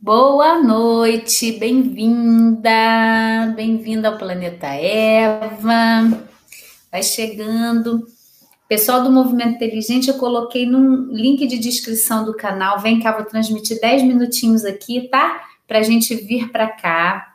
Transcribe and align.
Boa 0.00 0.62
noite, 0.62 1.58
bem-vinda, 1.58 2.70
bem-vinda 3.56 4.08
ao 4.08 4.16
Planeta 4.16 4.68
Eva. 4.68 6.24
Vai 6.90 7.02
chegando. 7.02 8.06
Pessoal 8.68 9.02
do 9.02 9.10
Movimento 9.10 9.56
Inteligente, 9.56 10.06
eu 10.06 10.14
coloquei 10.16 10.64
no 10.64 11.12
link 11.12 11.44
de 11.48 11.58
descrição 11.58 12.24
do 12.24 12.32
canal. 12.32 12.78
Vem 12.78 13.00
cá, 13.00 13.10
vou 13.10 13.24
transmitir 13.24 13.80
10 13.80 14.04
minutinhos 14.04 14.64
aqui, 14.64 15.08
tá? 15.08 15.42
Para 15.66 15.80
a 15.80 15.82
gente 15.82 16.14
vir 16.14 16.52
para 16.52 16.68
cá. 16.68 17.34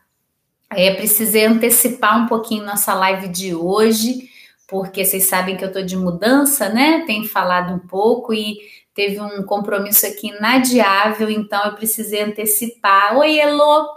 É, 0.72 0.94
precisei 0.94 1.46
antecipar 1.46 2.24
um 2.24 2.28
pouquinho 2.28 2.64
nossa 2.64 2.94
live 2.94 3.28
de 3.28 3.54
hoje, 3.54 4.30
porque 4.70 5.04
vocês 5.04 5.26
sabem 5.26 5.58
que 5.58 5.66
eu 5.66 5.68
estou 5.68 5.84
de 5.84 5.98
mudança, 5.98 6.70
né? 6.70 7.04
Tenho 7.06 7.28
falado 7.28 7.74
um 7.74 7.80
pouco 7.80 8.34
e 8.34 8.58
teve 8.96 9.20
um 9.20 9.44
compromisso 9.44 10.06
aqui 10.06 10.28
inadiável, 10.28 11.30
então 11.30 11.64
eu 11.66 11.76
precisei 11.76 12.22
antecipar. 12.22 13.18
Oi, 13.18 13.40
Elo, 13.40 13.88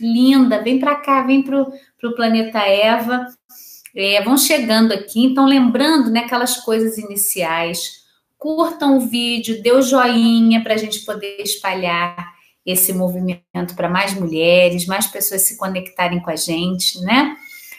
linda, 0.00 0.62
vem 0.62 0.78
para 0.78 0.96
cá, 0.96 1.22
vem 1.22 1.42
para 1.42 1.60
o 1.60 2.14
Planeta 2.14 2.58
Eva. 2.58 3.26
É, 3.94 4.22
vão 4.22 4.38
chegando 4.38 4.92
aqui, 4.92 5.24
então 5.24 5.46
lembrando 5.46 6.10
né, 6.10 6.20
aquelas 6.20 6.56
coisas 6.58 6.98
iniciais. 6.98 8.02
Curtam 8.38 8.96
o 8.96 9.00
vídeo, 9.00 9.62
dê 9.62 9.72
o 9.72 9.82
joinha 9.82 10.62
para 10.62 10.74
a 10.74 10.78
gente 10.78 11.04
poder 11.04 11.36
espalhar 11.40 12.32
esse 12.64 12.92
movimento 12.92 13.74
para 13.76 13.88
mais 13.88 14.14
mulheres, 14.14 14.86
mais 14.86 15.06
pessoas 15.06 15.42
se 15.42 15.56
conectarem 15.56 16.20
com 16.20 16.30
a 16.30 16.36
gente, 16.36 17.00
né? 17.00 17.36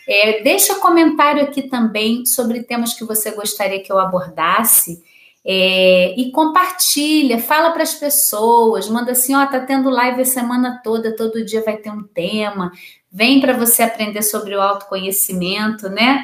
É, 0.07 0.41
deixa 0.43 0.75
comentário 0.75 1.41
aqui 1.41 1.63
também 1.63 2.25
sobre 2.25 2.63
temas 2.63 2.93
que 2.93 3.05
você 3.05 3.31
gostaria 3.31 3.81
que 3.81 3.91
eu 3.91 3.97
abordasse. 3.97 5.01
É, 5.45 6.15
e 6.17 6.31
compartilha, 6.31 7.37
fala 7.37 7.71
para 7.71 7.83
as 7.83 7.93
pessoas, 7.93 8.87
manda 8.87 9.11
assim, 9.11 9.35
ó, 9.35 9.45
tá 9.45 9.59
tendo 9.59 9.89
live 9.89 10.21
a 10.21 10.25
semana 10.25 10.79
toda, 10.81 11.15
todo 11.15 11.43
dia 11.43 11.61
vai 11.61 11.75
ter 11.75 11.89
um 11.91 12.03
tema, 12.03 12.71
vem 13.11 13.41
para 13.41 13.51
você 13.51 13.83
aprender 13.83 14.21
sobre 14.21 14.55
o 14.55 14.61
autoconhecimento, 14.61 15.89
né? 15.89 16.23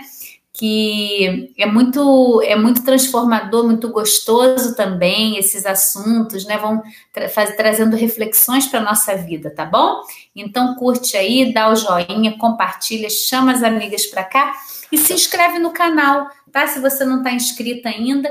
Que 0.54 1.54
é 1.58 1.66
muito 1.66 2.42
é 2.44 2.56
muito 2.56 2.84
transformador, 2.84 3.66
muito 3.66 3.90
gostoso 3.90 4.76
também 4.76 5.38
esses 5.38 5.66
assuntos, 5.66 6.46
né? 6.46 6.58
Vão 6.58 6.82
tra 7.14 7.30
faz, 7.30 7.56
trazendo 7.56 7.96
reflexões 7.96 8.68
para 8.68 8.82
nossa 8.82 9.16
vida, 9.16 9.54
tá 9.54 9.66
bom? 9.66 10.02
Então 10.36 10.76
curte 10.76 11.16
aí, 11.18 11.54
dá 11.54 11.70
o 11.70 11.76
joinha, 11.76 12.38
compartilha, 12.38 13.10
chama 13.10 13.52
as 13.52 13.64
amigas 13.64 14.06
para 14.06 14.24
cá 14.24 14.54
e 14.92 14.98
se 14.98 15.14
inscreve 15.14 15.60
no 15.60 15.72
canal, 15.72 16.28
tá? 16.52 16.68
Se 16.68 16.80
você 16.80 17.06
não 17.06 17.18
está 17.20 17.32
inscrita 17.32 17.90
ainda, 17.90 18.30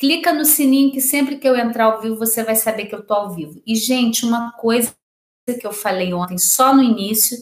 clica 0.00 0.32
no 0.32 0.44
sininho 0.46 0.90
que 0.90 1.00
sempre 1.00 1.36
que 1.36 1.46
eu 1.46 1.54
entrar 1.54 1.84
ao 1.84 2.00
vivo 2.00 2.16
você 2.16 2.42
vai 2.42 2.56
saber 2.56 2.86
que 2.86 2.94
eu 2.94 3.06
tô 3.06 3.12
ao 3.12 3.34
vivo. 3.34 3.60
E 3.66 3.76
gente, 3.76 4.24
uma 4.24 4.52
coisa 4.52 4.94
que 5.46 5.66
eu 5.66 5.72
falei 5.72 6.14
ontem 6.14 6.38
só 6.38 6.74
no 6.74 6.82
início, 6.82 7.36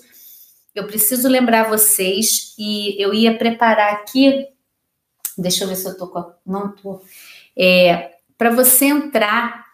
eu 0.75 0.89
preciso 0.89 1.29
lembrar 1.29 1.71
vocês 1.71 2.57
e 2.59 3.01
eu 3.01 3.15
ia 3.15 3.39
preparar 3.39 3.93
aqui, 3.93 4.45
deixa 5.37 5.63
eu 5.63 5.69
ver 5.69 5.77
se 5.77 5.87
eu 5.87 5.97
tô 5.97 6.09
com 6.09 6.19
a, 6.19 6.35
não 6.45 6.73
tô, 6.73 7.01
é, 7.57 8.17
para 8.37 8.51
você 8.51 8.87
entrar 8.87 9.69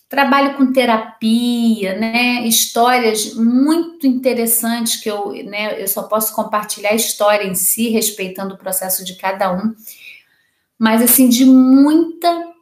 trabalho 0.09 0.57
com 0.57 0.73
terapia, 0.73 1.99
né, 1.99 2.47
histórias 2.47 3.35
muito 3.35 4.07
interessantes 4.07 4.97
que 4.97 5.11
eu, 5.11 5.33
né, 5.45 5.83
eu 5.83 5.89
só 5.89 6.05
posso 6.05 6.33
compartilhar 6.35 6.91
a 6.91 6.95
história 6.95 7.45
em 7.45 7.55
si, 7.55 7.89
respeitando 7.89 8.55
o 8.55 8.59
processo 8.59 9.05
de 9.05 9.17
cada 9.17 9.53
um, 9.53 9.75
mas 10.79 11.03
assim 11.03 11.29
de 11.29 11.45
muita 11.45 12.55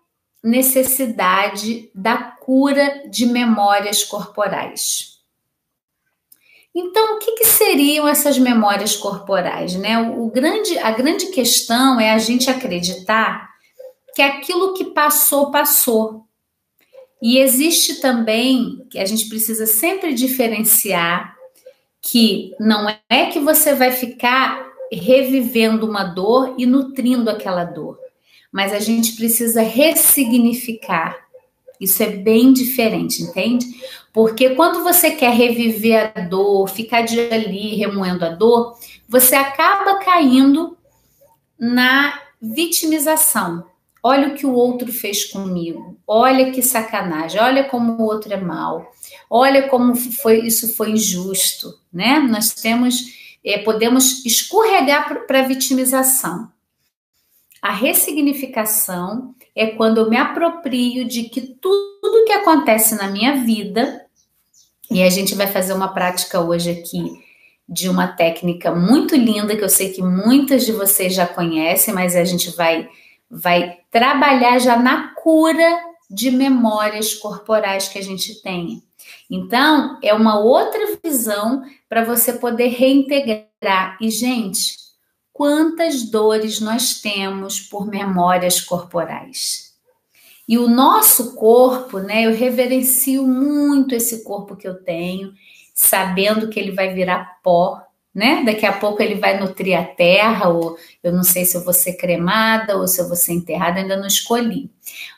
necessidade 0.42 1.90
da 1.94 2.16
cura 2.16 3.02
de 3.08 3.26
memórias 3.26 4.02
corporais. 4.02 5.21
Então, 6.74 7.16
o 7.16 7.18
que, 7.18 7.32
que, 7.32 7.44
seriam 7.44 8.08
essas 8.08 8.38
memórias 8.38 8.96
corporais? 8.96 9.74
Né? 9.74 9.98
O, 9.98 10.26
o 10.26 10.30
grande, 10.30 10.78
a 10.78 10.90
grande 10.90 11.26
questão 11.26 12.00
é 12.00 12.12
a 12.12 12.18
gente 12.18 12.50
acreditar 12.50 13.50
que 14.14 14.22
aquilo 14.22 14.74
que 14.74 14.86
passou, 14.86 15.50
passou. 15.50 16.24
E 17.20 17.38
existe 17.38 18.00
também 18.00 18.86
que 18.90 18.98
a 18.98 19.04
gente 19.04 19.28
precisa 19.28 19.66
sempre 19.66 20.14
diferenciar 20.14 21.36
que 22.00 22.52
não 22.58 22.88
é 23.08 23.26
que 23.26 23.38
você 23.38 23.74
vai 23.74 23.92
ficar 23.92 24.66
revivendo 24.90 25.86
uma 25.86 26.02
dor 26.02 26.54
e 26.58 26.66
nutrindo 26.66 27.30
aquela 27.30 27.64
dor, 27.64 27.96
mas 28.50 28.72
a 28.72 28.80
gente 28.80 29.14
precisa 29.14 29.62
ressignificar. 29.62 31.16
Isso 31.80 32.02
é 32.02 32.08
bem 32.08 32.52
diferente, 32.52 33.22
entende? 33.22 33.66
Porque 34.12 34.50
quando 34.50 34.84
você 34.84 35.10
quer 35.10 35.32
reviver 35.32 36.12
a 36.14 36.20
dor, 36.20 36.68
ficar 36.68 37.02
de 37.02 37.18
ali 37.18 37.76
remoendo 37.76 38.24
a 38.24 38.28
dor, 38.28 38.76
você 39.08 39.34
acaba 39.34 39.98
caindo 39.98 40.76
na 41.58 42.20
vitimização. 42.40 43.64
Olha 44.02 44.28
o 44.28 44.34
que 44.34 44.44
o 44.44 44.52
outro 44.52 44.92
fez 44.92 45.24
comigo. 45.24 45.96
Olha 46.06 46.50
que 46.50 46.60
sacanagem. 46.60 47.40
Olha 47.40 47.64
como 47.64 47.92
o 47.92 48.02
outro 48.02 48.32
é 48.32 48.36
mal. 48.36 48.92
Olha 49.30 49.68
como 49.68 49.94
foi 49.94 50.40
isso 50.40 50.74
foi 50.74 50.90
injusto, 50.90 51.78
né? 51.92 52.18
Nós 52.18 52.52
temos 52.52 53.22
é, 53.44 53.58
podemos 53.58 54.24
escorregar 54.24 55.26
para 55.26 55.40
a 55.40 55.46
vitimização. 55.46 56.50
A 57.60 57.72
ressignificação 57.72 59.34
é 59.54 59.66
quando 59.66 59.98
eu 59.98 60.10
me 60.10 60.16
aproprio 60.16 61.04
de 61.06 61.24
que 61.24 61.40
tudo 61.40 62.24
que 62.24 62.32
acontece 62.32 62.94
na 62.94 63.08
minha 63.08 63.36
vida, 63.44 64.04
e 64.90 65.02
a 65.02 65.10
gente 65.10 65.34
vai 65.34 65.46
fazer 65.46 65.72
uma 65.72 65.88
prática 65.88 66.40
hoje 66.40 66.70
aqui 66.70 67.22
de 67.68 67.88
uma 67.88 68.08
técnica 68.08 68.74
muito 68.74 69.14
linda 69.16 69.56
que 69.56 69.64
eu 69.64 69.68
sei 69.68 69.92
que 69.92 70.02
muitas 70.02 70.66
de 70.66 70.72
vocês 70.72 71.14
já 71.14 71.26
conhecem, 71.26 71.94
mas 71.94 72.14
a 72.14 72.24
gente 72.24 72.54
vai 72.56 72.88
vai 73.30 73.78
trabalhar 73.90 74.58
já 74.58 74.76
na 74.76 75.14
cura 75.14 75.80
de 76.10 76.30
memórias 76.30 77.14
corporais 77.14 77.88
que 77.88 77.98
a 77.98 78.02
gente 78.02 78.42
tem. 78.42 78.82
Então, 79.30 79.98
é 80.02 80.12
uma 80.12 80.38
outra 80.38 80.98
visão 81.02 81.62
para 81.88 82.04
você 82.04 82.34
poder 82.34 82.68
reintegrar. 82.68 83.96
E 83.98 84.10
gente, 84.10 84.76
quantas 85.32 86.02
dores 86.10 86.60
nós 86.60 87.00
temos 87.00 87.60
por 87.60 87.86
memórias 87.86 88.60
corporais. 88.60 89.72
E 90.46 90.58
o 90.58 90.68
nosso 90.68 91.34
corpo, 91.34 91.98
né? 91.98 92.26
Eu 92.26 92.34
reverencio 92.34 93.26
muito 93.26 93.94
esse 93.94 94.22
corpo 94.24 94.56
que 94.56 94.66
eu 94.66 94.82
tenho, 94.82 95.32
sabendo 95.74 96.48
que 96.48 96.58
ele 96.58 96.72
vai 96.72 96.92
virar 96.92 97.40
pó, 97.42 97.80
né? 98.14 98.42
Daqui 98.44 98.66
a 98.66 98.72
pouco 98.72 99.02
ele 99.02 99.14
vai 99.14 99.40
nutrir 99.40 99.78
a 99.78 99.84
terra, 99.84 100.48
ou 100.48 100.76
eu 101.02 101.12
não 101.12 101.22
sei 101.22 101.44
se 101.44 101.56
eu 101.56 101.64
vou 101.64 101.72
ser 101.72 101.94
cremada 101.94 102.76
ou 102.76 102.86
se 102.86 103.00
eu 103.00 103.06
vou 103.06 103.16
ser 103.16 103.32
enterrada, 103.32 103.80
ainda 103.80 103.96
não 103.96 104.06
escolhi. 104.06 104.70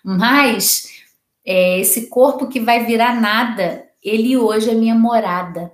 Mas 0.04 1.02
é, 1.44 1.80
esse 1.80 2.06
corpo 2.06 2.48
que 2.48 2.60
vai 2.60 2.84
virar 2.84 3.20
nada, 3.20 3.88
ele 4.02 4.36
hoje 4.36 4.70
é 4.70 4.74
minha 4.74 4.94
morada. 4.94 5.72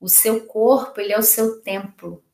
O 0.00 0.08
seu 0.08 0.46
corpo, 0.46 1.00
ele 1.00 1.12
é 1.12 1.18
o 1.18 1.22
seu 1.22 1.62
templo. 1.62 2.24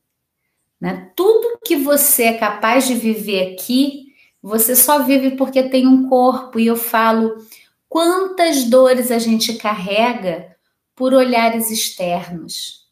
Né? 0.80 1.10
Tudo 1.16 1.58
que 1.64 1.76
você 1.76 2.24
é 2.24 2.38
capaz 2.38 2.86
de 2.86 2.94
viver 2.94 3.52
aqui, 3.52 4.08
você 4.42 4.76
só 4.76 5.02
vive 5.02 5.32
porque 5.32 5.62
tem 5.64 5.86
um 5.86 6.08
corpo. 6.08 6.58
E 6.58 6.66
eu 6.66 6.76
falo, 6.76 7.36
quantas 7.88 8.64
dores 8.64 9.10
a 9.10 9.18
gente 9.18 9.54
carrega 9.54 10.56
por 10.94 11.14
olhares 11.14 11.70
externos. 11.70 12.86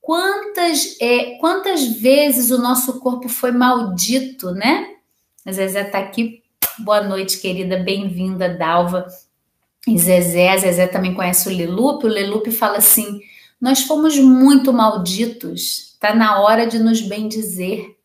Quantas, 0.00 0.96
é, 1.00 1.36
quantas 1.38 1.86
vezes 1.86 2.50
o 2.50 2.58
nosso 2.58 3.00
corpo 3.00 3.28
foi 3.28 3.52
maldito, 3.52 4.50
né? 4.52 4.88
A 5.46 5.52
Zezé 5.52 5.82
está 5.82 5.98
aqui. 5.98 6.42
Boa 6.78 7.02
noite, 7.02 7.38
querida. 7.38 7.78
Bem-vinda, 7.78 8.48
Dalva. 8.48 9.06
E 9.86 9.98
Zezé, 9.98 10.56
Zezé 10.58 10.86
também 10.86 11.14
conhece 11.14 11.48
o 11.48 11.56
Lelupe. 11.56 12.06
O 12.06 12.08
Lelupe 12.08 12.50
fala 12.50 12.78
assim: 12.78 13.20
Nós 13.60 13.82
fomos 13.82 14.18
muito 14.18 14.72
malditos. 14.72 15.93
Está 16.04 16.14
na 16.14 16.38
hora 16.42 16.66
de 16.66 16.78
nos 16.78 17.00
bendizer. 17.00 17.96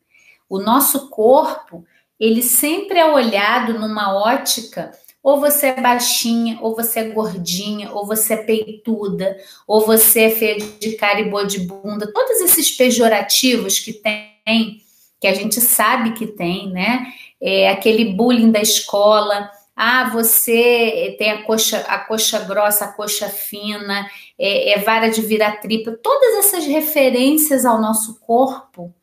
O 0.48 0.58
nosso 0.58 1.10
corpo, 1.10 1.84
ele 2.18 2.42
sempre 2.42 2.98
é 2.98 3.04
olhado 3.04 3.78
numa 3.78 4.14
ótica 4.14 4.90
ou 5.22 5.38
você 5.38 5.66
é 5.66 5.80
baixinha, 5.82 6.58
ou 6.62 6.74
você 6.74 7.00
é 7.00 7.08
gordinha, 7.10 7.92
ou 7.92 8.06
você 8.06 8.32
é 8.32 8.36
peituda, 8.38 9.36
ou 9.66 9.84
você 9.84 10.20
é 10.22 10.30
feia 10.30 10.56
de 10.80 10.92
cara 10.92 11.20
e 11.20 11.28
boa 11.28 11.44
de 11.44 11.58
bunda. 11.58 12.10
Todos 12.10 12.40
esses 12.40 12.70
pejorativos 12.70 13.78
que 13.78 13.92
tem, 13.92 14.80
que 15.20 15.26
a 15.26 15.34
gente 15.34 15.60
sabe 15.60 16.14
que 16.14 16.26
tem, 16.26 16.70
né? 16.70 17.06
É 17.38 17.68
aquele 17.68 18.14
bullying 18.14 18.50
da 18.50 18.62
escola. 18.62 19.50
Ah, 19.82 20.10
você 20.10 21.16
tem 21.18 21.30
a 21.30 21.42
coxa, 21.42 21.78
a 21.88 21.98
coxa 22.00 22.38
grossa, 22.40 22.84
a 22.84 22.92
coxa 22.92 23.30
fina, 23.30 24.06
é, 24.38 24.72
é 24.72 24.78
vara 24.82 25.08
de 25.08 25.22
virar 25.22 25.52
tripa. 25.52 25.92
Todas 26.02 26.44
essas 26.44 26.66
referências 26.66 27.64
ao 27.64 27.80
nosso 27.80 28.20
corpo 28.20 28.94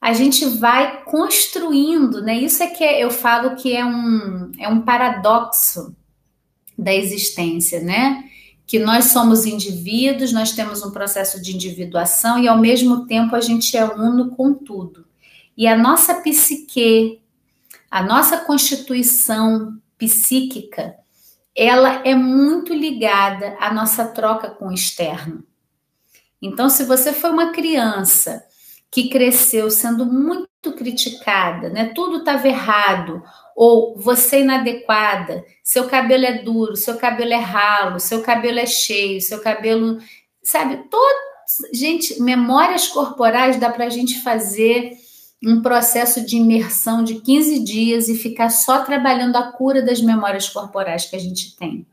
a 0.00 0.14
gente 0.14 0.46
vai 0.46 1.04
construindo, 1.04 2.22
né? 2.22 2.38
Isso 2.38 2.62
é 2.62 2.68
que 2.68 2.82
eu 2.82 3.10
falo 3.10 3.54
que 3.54 3.76
é 3.76 3.84
um, 3.84 4.50
é 4.58 4.66
um 4.66 4.80
paradoxo 4.80 5.94
da 6.78 6.94
existência, 6.94 7.82
né? 7.82 8.24
Que 8.66 8.78
nós 8.78 9.06
somos 9.06 9.44
indivíduos, 9.44 10.32
nós 10.32 10.52
temos 10.52 10.82
um 10.82 10.90
processo 10.90 11.38
de 11.42 11.54
individuação 11.54 12.42
e 12.42 12.48
ao 12.48 12.56
mesmo 12.56 13.06
tempo 13.06 13.36
a 13.36 13.42
gente 13.42 13.76
é 13.76 13.84
uno 13.84 14.30
com 14.30 14.54
tudo. 14.54 15.04
E 15.54 15.66
a 15.66 15.76
nossa 15.76 16.14
psique, 16.14 17.19
a 17.90 18.02
nossa 18.02 18.38
constituição 18.38 19.78
psíquica, 19.98 20.94
ela 21.56 22.02
é 22.06 22.14
muito 22.14 22.72
ligada 22.72 23.56
à 23.58 23.72
nossa 23.72 24.06
troca 24.06 24.48
com 24.50 24.68
o 24.68 24.72
externo. 24.72 25.44
Então, 26.40 26.70
se 26.70 26.84
você 26.84 27.12
foi 27.12 27.30
uma 27.30 27.52
criança 27.52 28.42
que 28.90 29.08
cresceu 29.08 29.70
sendo 29.70 30.06
muito 30.06 30.72
criticada, 30.76 31.68
né? 31.68 31.92
Tudo 31.94 32.18
estava 32.18 32.48
errado, 32.48 33.22
ou 33.54 33.96
você 33.96 34.36
é 34.36 34.40
inadequada, 34.40 35.44
seu 35.62 35.86
cabelo 35.86 36.24
é 36.24 36.38
duro, 36.42 36.76
seu 36.76 36.96
cabelo 36.96 37.32
é 37.32 37.38
ralo, 37.38 38.00
seu 38.00 38.22
cabelo 38.22 38.58
é 38.58 38.66
cheio, 38.66 39.20
seu 39.20 39.40
cabelo, 39.40 39.98
sabe, 40.42 40.88
todo, 40.88 41.18
gente, 41.72 42.20
memórias 42.22 42.88
corporais 42.88 43.58
dá 43.58 43.70
para 43.70 43.84
a 43.86 43.90
gente 43.90 44.22
fazer 44.22 44.96
um 45.42 45.62
processo 45.62 46.24
de 46.24 46.36
imersão 46.36 47.02
de 47.02 47.20
15 47.20 47.64
dias 47.64 48.08
e 48.08 48.14
ficar 48.14 48.50
só 48.50 48.84
trabalhando 48.84 49.36
a 49.36 49.52
cura 49.52 49.82
das 49.82 50.00
memórias 50.00 50.48
corporais 50.48 51.06
que 51.06 51.16
a 51.16 51.18
gente 51.18 51.56
tem. 51.56 51.86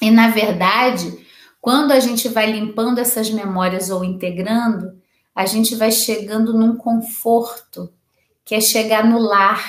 E 0.00 0.10
na 0.10 0.28
verdade, 0.28 1.18
quando 1.60 1.92
a 1.92 2.00
gente 2.00 2.28
vai 2.28 2.50
limpando 2.50 2.98
essas 2.98 3.30
memórias 3.30 3.90
ou 3.90 4.04
integrando, 4.04 4.96
a 5.34 5.44
gente 5.44 5.74
vai 5.74 5.92
chegando 5.92 6.54
num 6.54 6.76
conforto, 6.76 7.92
que 8.44 8.54
é 8.54 8.60
chegar 8.60 9.04
no 9.04 9.18
lar, 9.18 9.62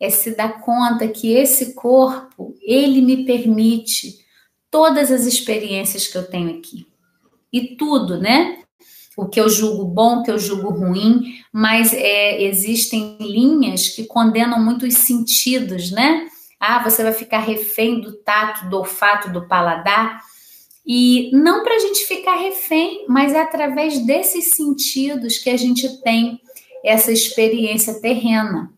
é 0.00 0.08
se 0.08 0.34
dar 0.34 0.60
conta 0.60 1.06
que 1.06 1.32
esse 1.32 1.74
corpo, 1.74 2.56
ele 2.62 3.02
me 3.02 3.24
permite 3.24 4.24
todas 4.70 5.12
as 5.12 5.26
experiências 5.26 6.08
que 6.08 6.16
eu 6.16 6.26
tenho 6.26 6.56
aqui. 6.58 6.86
E 7.52 7.76
tudo, 7.76 8.18
né? 8.18 8.62
O 9.16 9.26
que 9.26 9.38
eu 9.38 9.48
julgo 9.48 9.84
bom, 9.84 10.20
o 10.20 10.22
que 10.22 10.30
eu 10.30 10.38
julgo 10.38 10.70
ruim, 10.70 11.39
mas 11.52 11.92
é, 11.92 12.42
existem 12.42 13.16
linhas 13.20 13.88
que 13.88 14.04
condenam 14.04 14.62
muito 14.62 14.86
os 14.86 14.94
sentidos, 14.94 15.90
né? 15.90 16.28
Ah, 16.58 16.82
você 16.82 17.02
vai 17.02 17.12
ficar 17.12 17.40
refém 17.40 18.00
do 18.00 18.12
tato, 18.12 18.68
do 18.68 18.78
olfato, 18.78 19.32
do 19.32 19.48
paladar. 19.48 20.20
E 20.86 21.30
não 21.32 21.62
para 21.62 21.74
a 21.74 21.78
gente 21.78 22.04
ficar 22.04 22.36
refém, 22.36 23.04
mas 23.08 23.32
é 23.32 23.40
através 23.40 23.98
desses 24.00 24.50
sentidos 24.50 25.38
que 25.38 25.50
a 25.50 25.56
gente 25.56 26.00
tem 26.02 26.40
essa 26.84 27.10
experiência 27.10 28.00
terrena. 28.00 28.72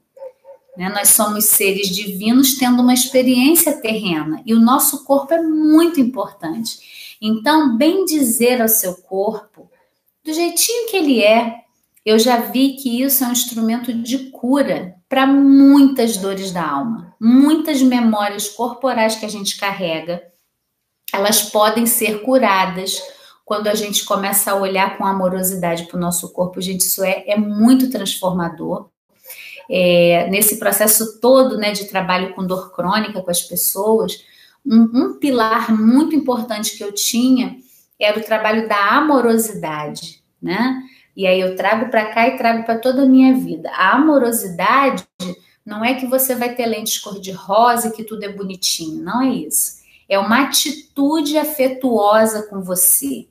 Né? 0.76 0.88
Nós 0.88 1.10
somos 1.10 1.46
seres 1.46 1.88
divinos 1.88 2.54
tendo 2.54 2.82
uma 2.82 2.94
experiência 2.94 3.72
terrena 3.80 4.42
e 4.46 4.54
o 4.54 4.60
nosso 4.60 5.04
corpo 5.04 5.34
é 5.34 5.42
muito 5.42 6.00
importante. 6.00 7.16
Então, 7.20 7.76
bem 7.76 8.04
dizer 8.04 8.60
ao 8.60 8.68
seu 8.68 8.94
corpo, 8.94 9.70
do 10.24 10.32
jeitinho 10.32 10.88
que 10.88 10.96
ele 10.96 11.22
é, 11.22 11.62
eu 12.04 12.18
já 12.18 12.38
vi 12.38 12.76
que 12.76 13.02
isso 13.02 13.22
é 13.24 13.28
um 13.28 13.32
instrumento 13.32 13.92
de 13.92 14.30
cura 14.30 14.94
para 15.08 15.26
muitas 15.26 16.16
dores 16.16 16.50
da 16.50 16.68
alma, 16.68 17.14
muitas 17.20 17.82
memórias 17.82 18.48
corporais 18.48 19.16
que 19.16 19.26
a 19.26 19.28
gente 19.28 19.56
carrega 19.56 20.22
elas 21.12 21.42
podem 21.42 21.84
ser 21.84 22.22
curadas 22.22 23.02
quando 23.44 23.68
a 23.68 23.74
gente 23.74 24.04
começa 24.04 24.50
a 24.50 24.56
olhar 24.56 24.96
com 24.96 25.04
amorosidade 25.04 25.84
para 25.84 25.98
o 25.98 26.00
nosso 26.00 26.32
corpo. 26.32 26.60
Gente, 26.60 26.80
isso 26.80 27.04
é, 27.04 27.24
é 27.26 27.36
muito 27.36 27.90
transformador. 27.90 28.88
É, 29.70 30.28
nesse 30.30 30.58
processo 30.58 31.20
todo 31.20 31.58
né, 31.58 31.72
de 31.72 31.84
trabalho 31.84 32.34
com 32.34 32.46
dor 32.46 32.72
crônica 32.72 33.20
com 33.20 33.30
as 33.30 33.42
pessoas, 33.42 34.24
um, 34.64 34.80
um 34.94 35.18
pilar 35.18 35.70
muito 35.70 36.16
importante 36.16 36.76
que 36.76 36.82
eu 36.82 36.92
tinha 36.92 37.56
era 38.00 38.18
o 38.18 38.24
trabalho 38.24 38.68
da 38.68 38.96
amorosidade, 38.96 40.22
né? 40.40 40.82
E 41.16 41.26
aí 41.26 41.40
eu 41.40 41.56
trago 41.56 41.90
para 41.90 42.06
cá 42.06 42.28
e 42.28 42.36
trago 42.36 42.64
para 42.64 42.78
toda 42.78 43.02
a 43.02 43.06
minha 43.06 43.34
vida. 43.34 43.70
A 43.70 43.96
amorosidade 43.96 45.06
não 45.64 45.84
é 45.84 45.94
que 45.94 46.06
você 46.06 46.34
vai 46.34 46.54
ter 46.54 46.66
lentes 46.66 46.98
cor-de-rosa 46.98 47.88
e 47.88 47.92
que 47.92 48.04
tudo 48.04 48.24
é 48.24 48.28
bonitinho, 48.28 49.02
não 49.02 49.22
é 49.22 49.28
isso 49.28 49.82
é 50.12 50.18
uma 50.18 50.42
atitude 50.42 51.38
afetuosa 51.38 52.42
com 52.42 52.60
você, 52.60 53.26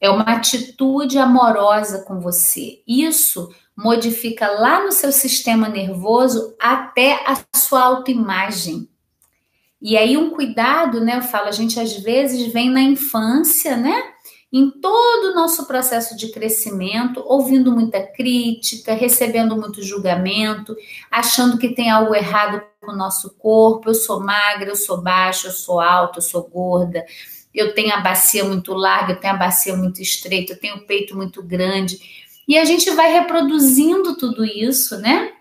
é 0.00 0.08
uma 0.08 0.24
atitude 0.24 1.18
amorosa 1.18 2.04
com 2.04 2.20
você. 2.20 2.80
Isso 2.88 3.54
modifica 3.76 4.50
lá 4.50 4.82
no 4.82 4.92
seu 4.92 5.12
sistema 5.12 5.68
nervoso 5.68 6.56
até 6.58 7.22
a 7.26 7.36
sua 7.54 7.82
autoimagem. 7.82 8.88
E 9.78 9.94
aí 9.94 10.16
um 10.16 10.30
cuidado, 10.30 11.02
né? 11.02 11.18
Eu 11.18 11.22
falo, 11.22 11.48
a 11.48 11.52
gente 11.52 11.78
às 11.78 11.92
vezes 11.98 12.50
vem 12.50 12.70
na 12.70 12.80
infância, 12.80 13.76
né? 13.76 14.11
Em 14.52 14.70
todo 14.70 15.30
o 15.30 15.34
nosso 15.34 15.66
processo 15.66 16.14
de 16.14 16.28
crescimento, 16.28 17.24
ouvindo 17.26 17.72
muita 17.72 18.02
crítica, 18.02 18.92
recebendo 18.92 19.56
muito 19.56 19.82
julgamento, 19.82 20.76
achando 21.10 21.56
que 21.56 21.70
tem 21.70 21.90
algo 21.90 22.14
errado 22.14 22.62
com 22.78 22.92
o 22.92 22.96
nosso 22.96 23.30
corpo. 23.38 23.88
Eu 23.88 23.94
sou 23.94 24.20
magra, 24.20 24.68
eu 24.68 24.76
sou 24.76 25.00
baixa, 25.00 25.48
eu 25.48 25.52
sou 25.52 25.80
alta, 25.80 26.18
eu 26.18 26.22
sou 26.22 26.42
gorda, 26.42 27.02
eu 27.54 27.74
tenho 27.74 27.94
a 27.94 28.00
bacia 28.00 28.44
muito 28.44 28.74
larga, 28.74 29.14
eu 29.14 29.20
tenho 29.20 29.32
a 29.32 29.38
bacia 29.38 29.74
muito 29.74 30.02
estreita, 30.02 30.52
eu 30.52 30.60
tenho 30.60 30.76
o 30.76 30.86
peito 30.86 31.16
muito 31.16 31.42
grande. 31.42 31.98
E 32.46 32.58
a 32.58 32.64
gente 32.66 32.90
vai 32.90 33.10
reproduzindo 33.10 34.16
tudo 34.16 34.44
isso, 34.44 34.98
né? 34.98 35.32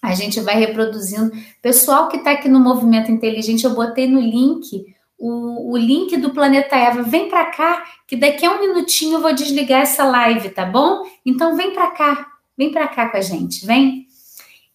A 0.00 0.16
gente 0.16 0.40
vai 0.40 0.56
reproduzindo. 0.56 1.30
Pessoal 1.60 2.08
que 2.08 2.16
está 2.16 2.32
aqui 2.32 2.48
no 2.48 2.58
Movimento 2.58 3.12
Inteligente, 3.12 3.64
eu 3.64 3.74
botei 3.74 4.08
no 4.08 4.20
link 4.20 4.92
o, 5.22 5.72
o 5.72 5.76
link 5.76 6.16
do 6.16 6.30
Planeta 6.30 6.74
Eva. 6.74 7.04
Vem 7.04 7.28
para 7.28 7.44
cá, 7.44 7.84
que 8.08 8.16
daqui 8.16 8.44
a 8.44 8.50
um 8.50 8.60
minutinho 8.60 9.14
eu 9.14 9.20
vou 9.20 9.32
desligar 9.32 9.82
essa 9.82 10.02
live, 10.04 10.50
tá 10.50 10.66
bom? 10.66 11.06
Então 11.24 11.56
vem 11.56 11.72
para 11.72 11.92
cá, 11.92 12.26
vem 12.58 12.72
para 12.72 12.88
cá 12.88 13.08
com 13.08 13.16
a 13.16 13.20
gente, 13.20 13.64
vem. 13.64 14.08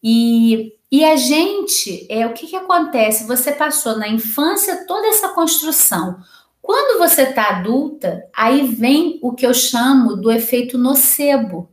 E, 0.02 0.72
e 0.90 1.04
a 1.04 1.18
gente, 1.18 2.08
é 2.10 2.26
o 2.26 2.32
que, 2.32 2.48
que 2.48 2.56
acontece? 2.56 3.28
Você 3.28 3.52
passou 3.52 3.98
na 3.98 4.08
infância 4.08 4.86
toda 4.88 5.08
essa 5.08 5.30
construção. 5.30 6.18
Quando 6.62 6.98
você 6.98 7.24
está 7.24 7.50
adulta, 7.50 8.24
aí 8.34 8.68
vem 8.68 9.20
o 9.22 9.34
que 9.34 9.46
eu 9.46 9.54
chamo 9.54 10.16
do 10.16 10.32
efeito 10.32 10.78
nocebo. 10.78 11.70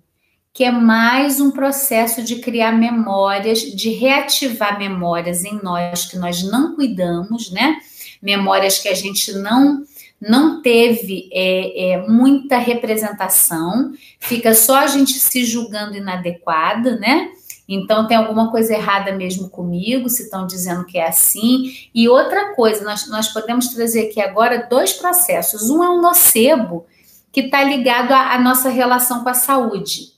que 0.53 0.63
é 0.63 0.71
mais 0.71 1.41
um 1.41 1.51
processo 1.51 2.23
de 2.23 2.37
criar 2.37 2.73
memórias, 2.73 3.59
de 3.61 3.91
reativar 3.91 4.79
memórias 4.79 5.45
em 5.45 5.61
nós 5.61 6.07
que 6.07 6.17
nós 6.17 6.45
não 6.45 6.77
cuidamos, 6.77 7.51
né? 7.51 7.77
Memórias 8.25 8.81
que 8.81 8.89
a 8.89 8.95
gente 8.95 9.33
não 9.35 9.85
não 10.21 10.63
teve 10.63 11.29
é, 11.31 11.93
é, 11.93 12.09
muita 12.09 12.57
representação, 12.57 13.93
fica 14.19 14.55
só 14.55 14.79
a 14.79 14.87
gente 14.87 15.13
se 15.13 15.45
julgando 15.45 15.97
inadequada, 15.99 16.97
né? 16.97 17.29
Então 17.69 18.07
tem 18.07 18.17
alguma 18.17 18.51
coisa 18.51 18.75
errada 18.75 19.13
mesmo 19.13 19.51
comigo, 19.51 20.09
se 20.09 20.23
estão 20.23 20.47
dizendo 20.47 20.87
que 20.87 20.99
é 20.99 21.09
assim. 21.09 21.75
E 21.95 22.09
outra 22.09 22.55
coisa, 22.55 22.85
nós, 22.85 23.09
nós 23.09 23.29
podemos 23.29 23.69
trazer 23.69 24.09
aqui 24.09 24.21
agora 24.21 24.67
dois 24.69 24.95
processos. 24.95 25.69
Um 25.69 25.83
é 25.83 25.91
um 25.91 26.01
nocebo, 26.01 26.87
que 27.35 27.41
está 27.41 27.65
ligado 27.65 28.13
à, 28.13 28.39
nossa 28.39 28.69
relação 28.69 29.25
com 29.25 29.29
a 29.29 29.35
saúde. 29.35 30.13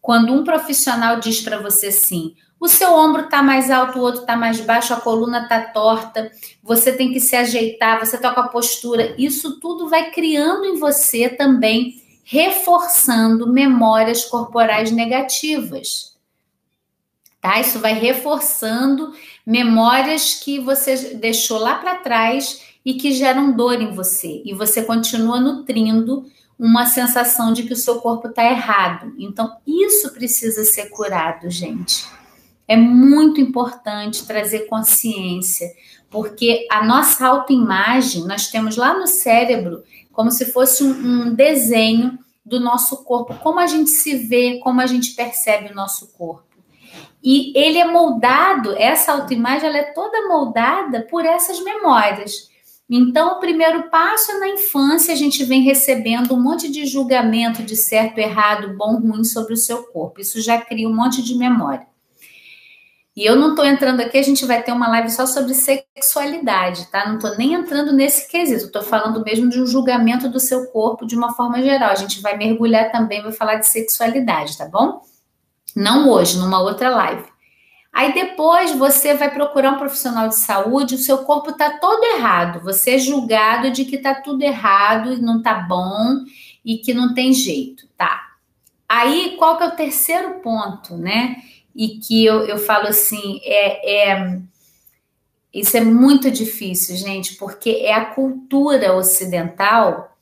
Quando 0.00 0.32
um 0.32 0.44
profissional 0.44 1.18
diz 1.18 1.40
para 1.40 1.58
você 1.58 1.88
assim, 1.88 2.34
o 2.62 2.68
seu 2.68 2.94
ombro 2.94 3.22
está 3.22 3.42
mais 3.42 3.72
alto, 3.72 3.98
o 3.98 4.02
outro 4.02 4.20
está 4.20 4.36
mais 4.36 4.60
baixo, 4.60 4.94
a 4.94 5.00
coluna 5.00 5.42
está 5.42 5.60
torta, 5.60 6.30
você 6.62 6.92
tem 6.92 7.12
que 7.12 7.18
se 7.18 7.34
ajeitar, 7.34 7.98
você 7.98 8.14
está 8.14 8.32
com 8.32 8.38
a 8.38 8.46
postura. 8.46 9.16
Isso 9.18 9.58
tudo 9.58 9.88
vai 9.88 10.12
criando 10.12 10.64
em 10.64 10.78
você 10.78 11.28
também, 11.28 12.00
reforçando 12.22 13.52
memórias 13.52 14.24
corporais 14.26 14.92
negativas. 14.92 16.16
Tá? 17.40 17.58
Isso 17.58 17.80
vai 17.80 17.94
reforçando 17.94 19.12
memórias 19.44 20.34
que 20.34 20.60
você 20.60 21.16
deixou 21.16 21.58
lá 21.58 21.74
para 21.74 21.96
trás 21.96 22.62
e 22.84 22.94
que 22.94 23.12
geram 23.12 23.50
dor 23.50 23.82
em 23.82 23.92
você. 23.92 24.40
E 24.44 24.54
você 24.54 24.84
continua 24.84 25.40
nutrindo 25.40 26.30
uma 26.56 26.86
sensação 26.86 27.52
de 27.52 27.64
que 27.64 27.72
o 27.72 27.76
seu 27.76 27.96
corpo 27.96 28.28
está 28.28 28.44
errado. 28.44 29.12
Então, 29.18 29.56
isso 29.66 30.12
precisa 30.12 30.62
ser 30.62 30.90
curado, 30.90 31.50
gente. 31.50 32.21
É 32.72 32.76
muito 32.76 33.38
importante 33.38 34.26
trazer 34.26 34.60
consciência, 34.60 35.70
porque 36.08 36.66
a 36.70 36.82
nossa 36.82 37.26
autoimagem, 37.26 38.24
nós 38.24 38.46
temos 38.46 38.78
lá 38.78 38.98
no 38.98 39.06
cérebro 39.06 39.82
como 40.10 40.30
se 40.30 40.46
fosse 40.46 40.82
um, 40.82 40.88
um 40.88 41.34
desenho 41.34 42.18
do 42.42 42.58
nosso 42.58 43.04
corpo, 43.04 43.34
como 43.42 43.60
a 43.60 43.66
gente 43.66 43.90
se 43.90 44.16
vê, 44.16 44.58
como 44.60 44.80
a 44.80 44.86
gente 44.86 45.14
percebe 45.14 45.70
o 45.70 45.74
nosso 45.74 46.14
corpo. 46.14 46.46
E 47.22 47.52
ele 47.54 47.76
é 47.76 47.84
moldado, 47.84 48.74
essa 48.78 49.12
autoimagem 49.12 49.68
ela 49.68 49.76
é 49.76 49.92
toda 49.92 50.26
moldada 50.26 51.06
por 51.10 51.26
essas 51.26 51.62
memórias. 51.62 52.48
Então, 52.88 53.32
o 53.36 53.38
primeiro 53.38 53.90
passo 53.90 54.32
é 54.32 54.38
na 54.38 54.48
infância, 54.48 55.12
a 55.12 55.16
gente 55.16 55.44
vem 55.44 55.60
recebendo 55.60 56.34
um 56.34 56.42
monte 56.42 56.70
de 56.70 56.86
julgamento 56.86 57.62
de 57.62 57.76
certo, 57.76 58.16
errado, 58.16 58.74
bom, 58.78 58.98
ruim 58.98 59.24
sobre 59.24 59.52
o 59.52 59.58
seu 59.58 59.82
corpo. 59.82 60.22
Isso 60.22 60.40
já 60.40 60.58
cria 60.58 60.88
um 60.88 60.96
monte 60.96 61.22
de 61.22 61.34
memória. 61.36 61.91
E 63.14 63.24
eu 63.26 63.36
não 63.36 63.50
estou 63.50 63.64
entrando 63.64 64.00
aqui, 64.00 64.16
a 64.16 64.22
gente 64.22 64.46
vai 64.46 64.62
ter 64.62 64.72
uma 64.72 64.88
live 64.88 65.10
só 65.10 65.26
sobre 65.26 65.52
sexualidade, 65.54 66.86
tá? 66.86 67.06
Não 67.06 67.16
estou 67.16 67.36
nem 67.36 67.52
entrando 67.52 67.92
nesse 67.92 68.26
quesito, 68.26 68.66
estou 68.66 68.82
falando 68.82 69.22
mesmo 69.22 69.50
de 69.50 69.60
um 69.60 69.66
julgamento 69.66 70.30
do 70.30 70.40
seu 70.40 70.66
corpo 70.68 71.06
de 71.06 71.14
uma 71.14 71.34
forma 71.34 71.62
geral. 71.62 71.90
A 71.90 71.94
gente 71.94 72.22
vai 72.22 72.38
mergulhar 72.38 72.90
também, 72.90 73.22
vai 73.22 73.32
falar 73.32 73.56
de 73.56 73.66
sexualidade, 73.66 74.56
tá 74.56 74.66
bom? 74.66 75.02
Não 75.76 76.08
hoje, 76.08 76.38
numa 76.38 76.60
outra 76.62 76.88
live. 76.88 77.24
Aí 77.92 78.14
depois 78.14 78.72
você 78.72 79.12
vai 79.12 79.30
procurar 79.30 79.72
um 79.72 79.78
profissional 79.78 80.28
de 80.28 80.36
saúde, 80.36 80.94
o 80.94 80.98
seu 80.98 81.18
corpo 81.18 81.50
está 81.50 81.78
todo 81.78 82.02
errado, 82.04 82.64
você 82.64 82.92
é 82.92 82.98
julgado 82.98 83.70
de 83.70 83.84
que 83.84 83.96
está 83.96 84.14
tudo 84.14 84.42
errado 84.42 85.12
e 85.12 85.20
não 85.20 85.38
está 85.38 85.52
bom 85.54 86.16
e 86.64 86.78
que 86.78 86.94
não 86.94 87.12
tem 87.12 87.34
jeito, 87.34 87.86
tá? 87.94 88.30
Aí 88.88 89.36
qual 89.38 89.58
que 89.58 89.64
é 89.64 89.66
o 89.66 89.76
terceiro 89.76 90.40
ponto, 90.40 90.96
né? 90.96 91.36
E 91.74 91.98
que 91.98 92.24
eu, 92.24 92.46
eu 92.46 92.58
falo 92.58 92.88
assim, 92.88 93.40
é, 93.44 94.10
é 94.10 94.38
isso 95.52 95.76
é 95.76 95.82
muito 95.82 96.30
difícil, 96.30 96.96
gente, 96.96 97.34
porque 97.34 97.70
é 97.82 97.92
a 97.92 98.06
cultura 98.06 98.94
ocidental 98.94 100.16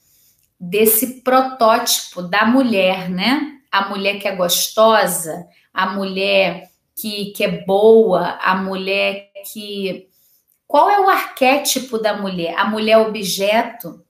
desse 0.58 1.20
protótipo 1.20 2.20
da 2.20 2.44
mulher, 2.44 3.08
né? 3.08 3.58
A 3.70 3.88
mulher 3.88 4.18
que 4.18 4.26
é 4.26 4.34
gostosa, 4.34 5.46
a 5.72 5.86
mulher 5.86 6.70
que, 6.96 7.26
que 7.26 7.44
é 7.44 7.64
boa, 7.64 8.38
a 8.42 8.56
mulher 8.56 9.30
que. 9.52 10.08
Qual 10.66 10.90
é 10.90 11.00
o 11.00 11.08
arquétipo 11.08 11.98
da 11.98 12.16
mulher? 12.16 12.56
A 12.58 12.64
mulher 12.64 12.98
objeto. 12.98 14.04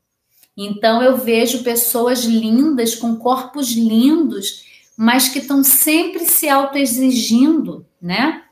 Então 0.57 1.03
eu 1.03 1.17
vejo 1.17 1.63
pessoas 1.63 2.25
lindas, 2.25 2.95
com 2.95 3.17
corpos 3.17 3.71
lindos, 3.73 4.65
mas 5.01 5.31
que 5.31 5.39
estão 5.39 5.65
sempre 5.65 6.27
se 6.27 6.47
autoexigindo, 6.47 7.87
né? 8.03 8.43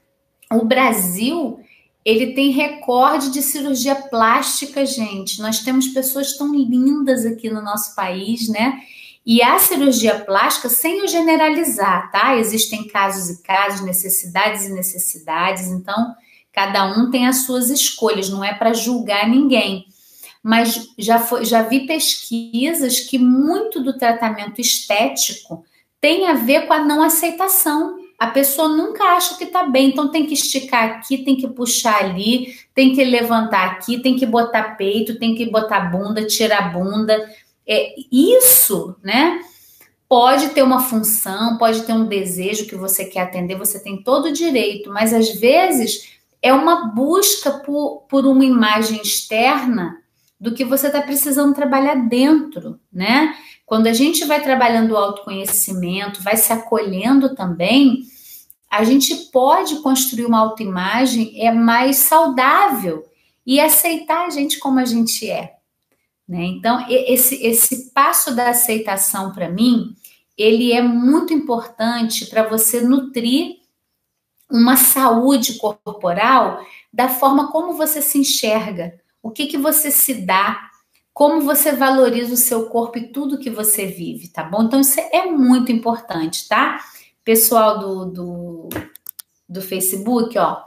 O 0.50 0.64
Brasil, 0.64 1.60
ele 2.02 2.32
tem 2.32 2.50
recorde 2.50 3.30
de 3.30 3.42
cirurgia 3.42 3.94
plástica, 3.94 4.86
gente. 4.86 5.42
Nós 5.42 5.58
temos 5.58 5.88
pessoas 5.88 6.38
tão 6.38 6.54
lindas 6.54 7.26
aqui 7.26 7.50
no 7.50 7.60
nosso 7.60 7.94
país, 7.94 8.48
né? 8.48 8.80
E 9.26 9.42
a 9.42 9.58
cirurgia 9.58 10.20
plástica, 10.20 10.70
sem 10.70 11.04
o 11.04 11.06
generalizar, 11.06 12.10
tá? 12.10 12.34
Existem 12.38 12.88
casos 12.88 13.28
e 13.28 13.42
casos, 13.42 13.82
necessidades 13.82 14.64
e 14.64 14.72
necessidades, 14.72 15.66
então 15.66 16.14
cada 16.50 16.86
um 16.86 17.10
tem 17.10 17.26
as 17.26 17.42
suas 17.42 17.68
escolhas, 17.68 18.30
não 18.30 18.42
é 18.42 18.54
para 18.54 18.72
julgar 18.72 19.28
ninguém. 19.28 19.84
Mas 20.42 20.88
já, 20.96 21.18
foi, 21.18 21.44
já 21.44 21.60
vi 21.60 21.86
pesquisas 21.86 23.00
que 23.00 23.18
muito 23.18 23.82
do 23.82 23.98
tratamento 23.98 24.62
estético 24.62 25.62
tem 26.00 26.26
a 26.26 26.34
ver 26.34 26.66
com 26.66 26.72
a 26.72 26.84
não 26.84 27.02
aceitação. 27.02 27.98
A 28.18 28.28
pessoa 28.28 28.68
nunca 28.68 29.04
acha 29.04 29.36
que 29.36 29.46
tá 29.46 29.64
bem, 29.64 29.90
então 29.90 30.10
tem 30.10 30.26
que 30.26 30.34
esticar 30.34 30.84
aqui, 30.84 31.18
tem 31.18 31.36
que 31.36 31.46
puxar 31.46 32.02
ali, 32.02 32.54
tem 32.74 32.94
que 32.94 33.04
levantar 33.04 33.66
aqui, 33.66 34.00
tem 34.00 34.16
que 34.16 34.26
botar 34.26 34.76
peito, 34.76 35.18
tem 35.18 35.34
que 35.34 35.48
botar 35.48 35.80
bunda, 35.90 36.26
tirar 36.26 36.72
bunda 36.72 37.28
é, 37.66 37.94
isso, 38.10 38.96
né? 39.02 39.40
Pode 40.08 40.48
ter 40.48 40.62
uma 40.62 40.80
função, 40.80 41.58
pode 41.58 41.82
ter 41.82 41.92
um 41.92 42.06
desejo 42.06 42.66
que 42.66 42.74
você 42.74 43.04
quer 43.04 43.20
atender, 43.20 43.56
você 43.56 43.78
tem 43.78 44.02
todo 44.02 44.26
o 44.26 44.32
direito, 44.32 44.90
mas 44.90 45.12
às 45.12 45.38
vezes 45.38 46.18
é 46.42 46.52
uma 46.52 46.88
busca 46.88 47.50
por, 47.50 48.06
por 48.08 48.26
uma 48.26 48.44
imagem 48.44 49.00
externa 49.02 49.98
do 50.40 50.54
que 50.54 50.64
você 50.64 50.86
está 50.86 51.02
precisando 51.02 51.54
trabalhar 51.54 51.94
dentro, 51.94 52.80
né? 52.92 53.34
Quando 53.68 53.86
a 53.86 53.92
gente 53.92 54.24
vai 54.24 54.42
trabalhando 54.42 54.92
o 54.92 54.96
autoconhecimento, 54.96 56.22
vai 56.22 56.38
se 56.38 56.50
acolhendo 56.50 57.34
também, 57.34 58.02
a 58.70 58.82
gente 58.82 59.14
pode 59.30 59.82
construir 59.82 60.24
uma 60.24 60.40
autoimagem 60.40 61.38
é 61.38 61.52
mais 61.52 61.96
saudável 61.96 63.04
e 63.46 63.60
aceitar 63.60 64.26
a 64.26 64.30
gente 64.30 64.58
como 64.58 64.78
a 64.78 64.86
gente 64.86 65.30
é. 65.30 65.56
Né? 66.26 66.46
Então, 66.46 66.82
esse, 66.88 67.46
esse 67.46 67.90
passo 67.92 68.34
da 68.34 68.48
aceitação, 68.48 69.32
para 69.34 69.50
mim, 69.50 69.94
ele 70.36 70.72
é 70.72 70.80
muito 70.80 71.34
importante 71.34 72.24
para 72.24 72.48
você 72.48 72.80
nutrir 72.80 73.58
uma 74.50 74.76
saúde 74.76 75.58
corporal 75.58 76.64
da 76.90 77.10
forma 77.10 77.52
como 77.52 77.74
você 77.74 78.00
se 78.00 78.16
enxerga, 78.16 78.98
o 79.22 79.30
que, 79.30 79.46
que 79.46 79.58
você 79.58 79.90
se 79.90 80.14
dá, 80.14 80.67
como 81.18 81.40
você 81.40 81.72
valoriza 81.72 82.34
o 82.34 82.36
seu 82.36 82.66
corpo 82.66 82.96
e 82.96 83.08
tudo 83.08 83.40
que 83.40 83.50
você 83.50 83.86
vive, 83.86 84.28
tá 84.28 84.44
bom? 84.44 84.62
Então, 84.62 84.78
isso 84.78 85.00
é 85.00 85.26
muito 85.26 85.72
importante, 85.72 86.46
tá? 86.46 86.78
Pessoal 87.24 87.80
do, 87.80 88.04
do, 88.04 88.68
do 89.48 89.60
Facebook, 89.60 90.38
ó, 90.38 90.62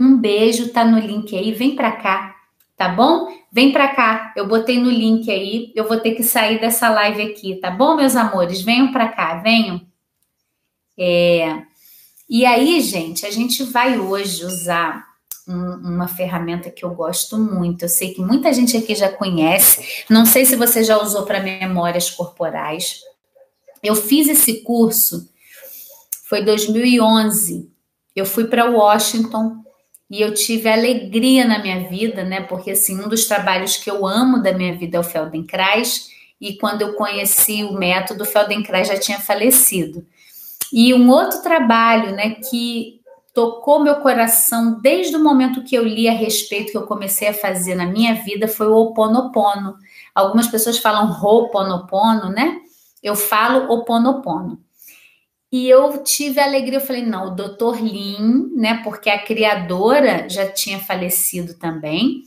um 0.00 0.18
beijo, 0.18 0.72
tá 0.72 0.84
no 0.84 0.98
link 0.98 1.38
aí, 1.38 1.52
vem 1.52 1.76
para 1.76 1.92
cá, 1.92 2.34
tá 2.76 2.88
bom? 2.88 3.28
Vem 3.52 3.70
para 3.70 3.94
cá, 3.94 4.32
eu 4.34 4.48
botei 4.48 4.76
no 4.76 4.90
link 4.90 5.30
aí, 5.30 5.70
eu 5.76 5.86
vou 5.86 6.00
ter 6.00 6.16
que 6.16 6.24
sair 6.24 6.60
dessa 6.60 6.88
live 6.88 7.22
aqui, 7.22 7.54
tá 7.54 7.70
bom, 7.70 7.94
meus 7.94 8.16
amores? 8.16 8.62
Venham 8.62 8.90
para 8.90 9.06
cá, 9.06 9.36
venham. 9.36 9.86
É... 10.98 11.62
E 12.28 12.44
aí, 12.44 12.80
gente, 12.80 13.24
a 13.24 13.30
gente 13.30 13.62
vai 13.62 14.00
hoje 14.00 14.44
usar 14.44 15.06
um, 15.46 15.94
uma 15.94 16.08
ferramenta 16.08 16.70
que 16.70 16.84
eu 16.84 16.90
gosto 16.90 17.38
muito. 17.38 17.84
Eu 17.84 17.88
sei 17.88 18.12
que 18.12 18.20
muita 18.20 18.52
gente 18.52 18.76
aqui 18.76 18.94
já 18.94 19.08
conhece. 19.08 20.04
Não 20.10 20.26
sei 20.26 20.44
se 20.44 20.56
você 20.56 20.82
já 20.82 21.00
usou 21.00 21.24
para 21.24 21.40
memórias 21.40 22.10
corporais. 22.10 23.00
Eu 23.82 23.94
fiz 23.94 24.28
esse 24.28 24.62
curso, 24.62 25.28
foi 26.28 26.42
2011. 26.44 27.70
Eu 28.14 28.24
fui 28.24 28.46
para 28.46 28.70
Washington 28.70 29.64
e 30.10 30.20
eu 30.20 30.32
tive 30.32 30.68
alegria 30.68 31.44
na 31.44 31.58
minha 31.58 31.88
vida, 31.88 32.24
né? 32.24 32.40
Porque 32.40 32.70
assim, 32.70 32.98
um 33.00 33.08
dos 33.08 33.26
trabalhos 33.26 33.76
que 33.76 33.90
eu 33.90 34.06
amo 34.06 34.42
da 34.42 34.52
minha 34.52 34.76
vida 34.76 34.96
é 34.96 35.00
o 35.00 35.04
Feldenkrais, 35.04 36.10
e 36.40 36.56
quando 36.56 36.82
eu 36.82 36.94
conheci 36.94 37.64
o 37.64 37.72
método, 37.72 38.22
o 38.22 38.26
Feldenkrais 38.26 38.88
já 38.88 38.98
tinha 38.98 39.18
falecido. 39.18 40.06
E 40.72 40.92
um 40.92 41.08
outro 41.10 41.42
trabalho, 41.42 42.12
né, 42.12 42.30
que 42.30 42.95
tocou 43.36 43.80
meu 43.80 43.96
coração 43.96 44.80
desde 44.80 45.14
o 45.14 45.22
momento 45.22 45.62
que 45.62 45.74
eu 45.74 45.84
li 45.84 46.08
a 46.08 46.12
respeito, 46.12 46.70
que 46.72 46.78
eu 46.78 46.86
comecei 46.86 47.28
a 47.28 47.34
fazer 47.34 47.74
na 47.74 47.84
minha 47.84 48.14
vida, 48.14 48.48
foi 48.48 48.66
o 48.66 48.74
Oponopono. 48.74 49.76
Algumas 50.14 50.46
pessoas 50.46 50.78
falam 50.78 51.12
Ho'oponopono, 51.22 52.30
né? 52.30 52.62
Eu 53.02 53.14
falo 53.14 53.70
Oponopono. 53.70 54.58
E 55.52 55.68
eu 55.68 56.02
tive 56.02 56.40
a 56.40 56.46
alegria, 56.46 56.78
eu 56.78 56.86
falei, 56.86 57.04
não, 57.04 57.26
o 57.26 57.34
Dr. 57.34 57.82
Lin, 57.82 58.52
né, 58.56 58.80
porque 58.82 59.10
a 59.10 59.22
criadora 59.22 60.26
já 60.30 60.50
tinha 60.50 60.78
falecido 60.78 61.58
também, 61.58 62.22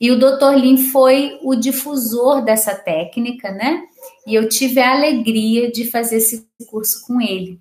e 0.00 0.10
o 0.10 0.18
Dr. 0.18 0.56
Lin 0.56 0.76
foi 0.76 1.38
o 1.40 1.54
difusor 1.54 2.42
dessa 2.42 2.74
técnica, 2.74 3.52
né? 3.52 3.84
E 4.26 4.34
eu 4.34 4.48
tive 4.48 4.80
a 4.80 4.92
alegria 4.92 5.70
de 5.70 5.88
fazer 5.88 6.16
esse 6.16 6.48
curso 6.68 7.06
com 7.06 7.20
ele. 7.20 7.60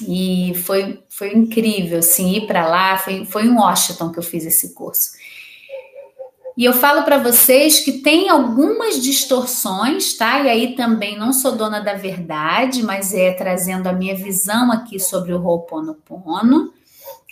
E 0.00 0.54
foi, 0.64 1.02
foi 1.08 1.34
incrível, 1.34 1.98
assim, 1.98 2.36
ir 2.36 2.46
para 2.46 2.66
lá. 2.66 2.98
Foi, 2.98 3.24
foi 3.24 3.44
em 3.44 3.54
Washington 3.54 4.10
que 4.10 4.18
eu 4.18 4.22
fiz 4.22 4.44
esse 4.44 4.74
curso. 4.74 5.10
E 6.56 6.64
eu 6.64 6.72
falo 6.72 7.02
para 7.02 7.18
vocês 7.18 7.80
que 7.80 7.92
tem 8.00 8.30
algumas 8.30 9.02
distorções, 9.02 10.16
tá? 10.16 10.40
E 10.40 10.48
aí 10.48 10.74
também 10.74 11.18
não 11.18 11.30
sou 11.30 11.52
dona 11.52 11.80
da 11.80 11.92
verdade, 11.92 12.82
mas 12.82 13.12
é 13.12 13.32
trazendo 13.32 13.88
a 13.88 13.92
minha 13.92 14.14
visão 14.14 14.72
aqui 14.72 14.98
sobre 14.98 15.34
o 15.34 15.44
Ho'oponopono. 15.44 16.72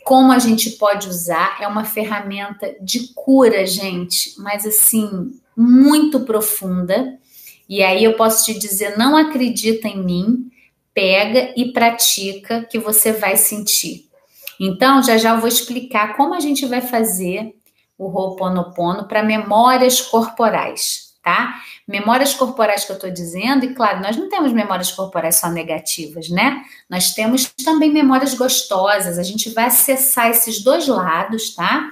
Como 0.05 0.31
a 0.31 0.39
gente 0.39 0.73
pode 0.73 1.09
usar, 1.09 1.57
é 1.63 1.67
uma 1.67 1.85
ferramenta 1.85 2.77
de 2.83 3.15
cura, 3.15 3.67
gente, 3.67 4.35
mas 4.39 4.67
assim, 4.67 5.33
muito 5.57 6.21
profunda. 6.21 7.19
E 7.67 7.83
aí 7.83 8.05
eu 8.05 8.13
posso 8.13 8.45
te 8.45 8.59
dizer, 8.59 8.99
não 8.99 9.17
acredita 9.17 9.89
em 9.89 10.05
mim, 10.05 10.51
pega 10.95 11.53
e 11.57 11.73
pratica 11.73 12.65
que 12.71 12.79
você 12.79 13.13
vai 13.13 13.37
sentir. 13.37 14.09
Então, 14.61 15.03
já 15.03 15.19
já 15.19 15.35
eu 15.35 15.41
vou 15.41 15.49
explicar 15.49 16.17
como 16.17 16.35
a 16.35 16.41
gente 16.41 16.65
vai 16.67 16.81
fazer 16.81 17.55
o 17.99 18.07
Ho'oponopono 18.07 19.07
para 19.07 19.23
memórias 19.23 20.01
corporais, 20.01 21.15
tá? 21.23 21.55
Memórias 21.87 22.35
corporais 22.35 22.85
que 22.85 22.93
eu 22.93 22.97
estou 22.97 23.11
dizendo, 23.11 23.65
e 23.65 23.75
claro, 23.75 24.01
nós 24.01 24.17
não 24.17 24.29
temos 24.29 24.53
memórias 24.53 24.93
corporais 24.93 25.37
só 25.37 25.49
negativas, 25.49 26.29
né? 26.29 26.63
Nós 26.89 27.13
temos 27.13 27.53
também 27.65 27.91
memórias 27.91 28.35
gostosas, 28.35 29.19
a 29.19 29.23
gente 29.23 29.51
vai 29.51 29.67
acessar 29.67 30.31
esses 30.31 30.63
dois 30.63 30.87
lados, 30.87 31.55
tá? 31.55 31.91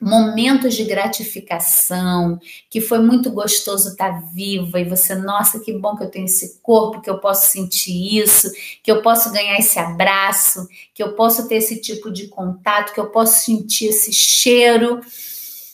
Momentos 0.00 0.74
de 0.74 0.84
gratificação, 0.84 2.38
que 2.68 2.80
foi 2.80 2.98
muito 2.98 3.30
gostoso 3.30 3.90
estar 3.90 4.22
viva 4.32 4.78
e 4.78 4.84
você, 4.84 5.14
nossa, 5.14 5.58
que 5.58 5.72
bom 5.72 5.96
que 5.96 6.04
eu 6.04 6.10
tenho 6.10 6.26
esse 6.26 6.60
corpo, 6.60 7.00
que 7.00 7.08
eu 7.08 7.18
posso 7.18 7.50
sentir 7.50 8.18
isso, 8.18 8.50
que 8.82 8.90
eu 8.90 9.00
posso 9.00 9.32
ganhar 9.32 9.58
esse 9.58 9.78
abraço, 9.78 10.68
que 10.94 11.02
eu 11.02 11.14
posso 11.14 11.48
ter 11.48 11.56
esse 11.56 11.80
tipo 11.80 12.10
de 12.10 12.28
contato, 12.28 12.92
que 12.92 13.00
eu 13.00 13.10
posso 13.10 13.44
sentir 13.44 13.86
esse 13.86 14.12
cheiro, 14.12 15.00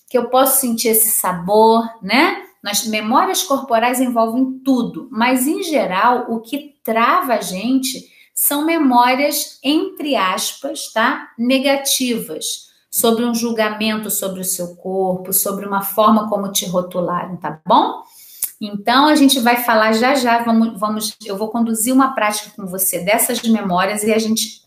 que 0.09 0.17
eu 0.17 0.29
posso 0.31 0.61
sentir 0.61 0.89
esse 0.89 1.11
sabor, 1.11 1.85
né? 2.01 2.45
Nas 2.63 2.87
memórias 2.87 3.43
corporais 3.43 4.01
envolvem 4.01 4.61
tudo, 4.65 5.09
mas 5.11 5.49
em 5.49 5.65
geral 5.65 6.27
o 6.29 6.41
que 6.41 6.75
trava 6.85 7.35
a 7.35 7.41
gente 7.41 8.09
são 8.33 8.65
memórias 8.65 9.59
entre 9.65 10.15
aspas, 10.15 10.93
tá? 10.93 11.31
Negativas 11.37 12.72
sobre 12.93 13.25
um 13.25 13.35
julgamento 13.35 14.11
sobre 14.11 14.43
o 14.43 14.45
seu 14.45 14.77
corpo, 14.77 15.33
sobre 15.33 15.65
uma 15.65 15.81
forma 15.81 16.29
como 16.29 16.53
te 16.53 16.67
rotularam, 16.67 17.39
tá 17.39 17.59
bom? 17.67 18.03
Então 18.61 19.07
a 19.09 19.15
gente 19.15 19.41
vai 19.41 19.57
falar 19.65 19.93
já 19.93 20.15
já, 20.15 20.43
vamos, 20.43 20.79
vamos, 20.79 21.17
eu 21.25 21.37
vou 21.37 21.49
conduzir 21.49 21.95
uma 21.95 22.15
prática 22.15 22.51
com 22.55 22.67
você 22.67 23.01
dessas 23.01 23.41
memórias 23.43 24.05
e 24.05 24.13
a 24.13 24.19
gente 24.19 24.61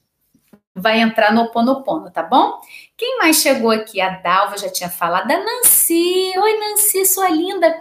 vai 0.73 0.99
entrar 0.99 1.31
no 1.31 1.43
Oponopono, 1.43 2.09
tá 2.09 2.23
bom? 2.23 2.59
Quem 2.97 3.19
mais 3.19 3.37
chegou 3.37 3.69
aqui? 3.69 4.01
A 4.01 4.09
Dalva 4.09 4.57
já 4.57 4.69
tinha 4.69 4.89
falado, 4.89 5.31
a 5.31 5.37
Nancy. 5.37 6.33
Oi, 6.37 6.59
Nancy, 6.59 7.05
sua 7.05 7.29
linda. 7.29 7.73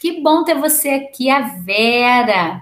Que 0.00 0.20
bom 0.20 0.42
ter 0.42 0.56
você 0.56 0.90
aqui, 0.90 1.30
a 1.30 1.40
Vera. 1.40 2.60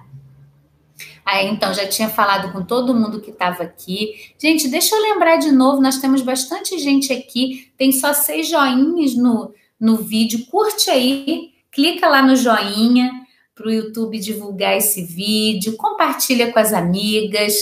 Aí, 1.25 1.49
então, 1.49 1.73
já 1.73 1.87
tinha 1.87 2.09
falado 2.09 2.53
com 2.53 2.63
todo 2.65 2.95
mundo 2.95 3.21
que 3.21 3.31
estava 3.31 3.63
aqui. 3.63 4.33
Gente, 4.39 4.69
deixa 4.69 4.95
eu 4.95 5.03
lembrar 5.03 5.37
de 5.37 5.51
novo: 5.51 5.81
nós 5.81 5.99
temos 5.99 6.23
bastante 6.23 6.79
gente 6.79 7.13
aqui, 7.13 7.71
tem 7.77 7.93
só 7.93 8.13
seis 8.13 8.49
joinhas 8.49 9.15
no, 9.15 9.53
no 9.79 9.97
vídeo. 9.97 10.47
Curte 10.47 10.91
aí, 10.91 11.51
clica 11.71 12.09
lá 12.09 12.23
no 12.23 12.37
joinha 12.37 13.11
para 13.55 13.69
o 13.69 13.71
YouTube 13.71 14.19
divulgar 14.19 14.77
esse 14.77 15.05
vídeo, 15.05 15.77
compartilha 15.77 16.51
com 16.53 16.59
as 16.59 16.73
amigas. 16.73 17.55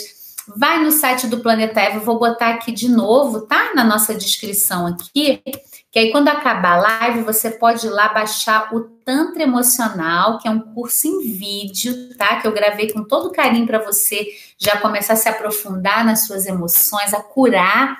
Vai 0.56 0.82
no 0.82 0.90
site 0.90 1.26
do 1.26 1.40
Planeta 1.40 1.80
Eva, 1.80 1.98
vou 1.98 2.18
botar 2.18 2.50
aqui 2.50 2.72
de 2.72 2.88
novo, 2.88 3.42
tá? 3.42 3.74
Na 3.74 3.84
nossa 3.84 4.14
descrição 4.14 4.86
aqui, 4.86 5.42
que 5.90 5.98
aí 5.98 6.12
quando 6.12 6.28
acabar 6.28 6.72
a 6.72 6.80
live, 6.80 7.22
você 7.22 7.50
pode 7.50 7.86
ir 7.86 7.90
lá 7.90 8.08
baixar 8.10 8.74
o 8.74 8.80
Tantra 8.80 9.42
Emocional, 9.42 10.38
que 10.38 10.46
é 10.46 10.50
um 10.50 10.60
curso 10.60 11.06
em 11.06 11.20
vídeo, 11.32 12.14
tá? 12.16 12.40
Que 12.40 12.46
eu 12.46 12.52
gravei 12.52 12.92
com 12.92 13.02
todo 13.02 13.32
carinho 13.32 13.66
para 13.66 13.82
você 13.82 14.28
já 14.58 14.76
começar 14.78 15.14
a 15.14 15.16
se 15.16 15.28
aprofundar 15.28 16.04
nas 16.04 16.26
suas 16.26 16.46
emoções, 16.46 17.14
a 17.14 17.22
curar, 17.22 17.96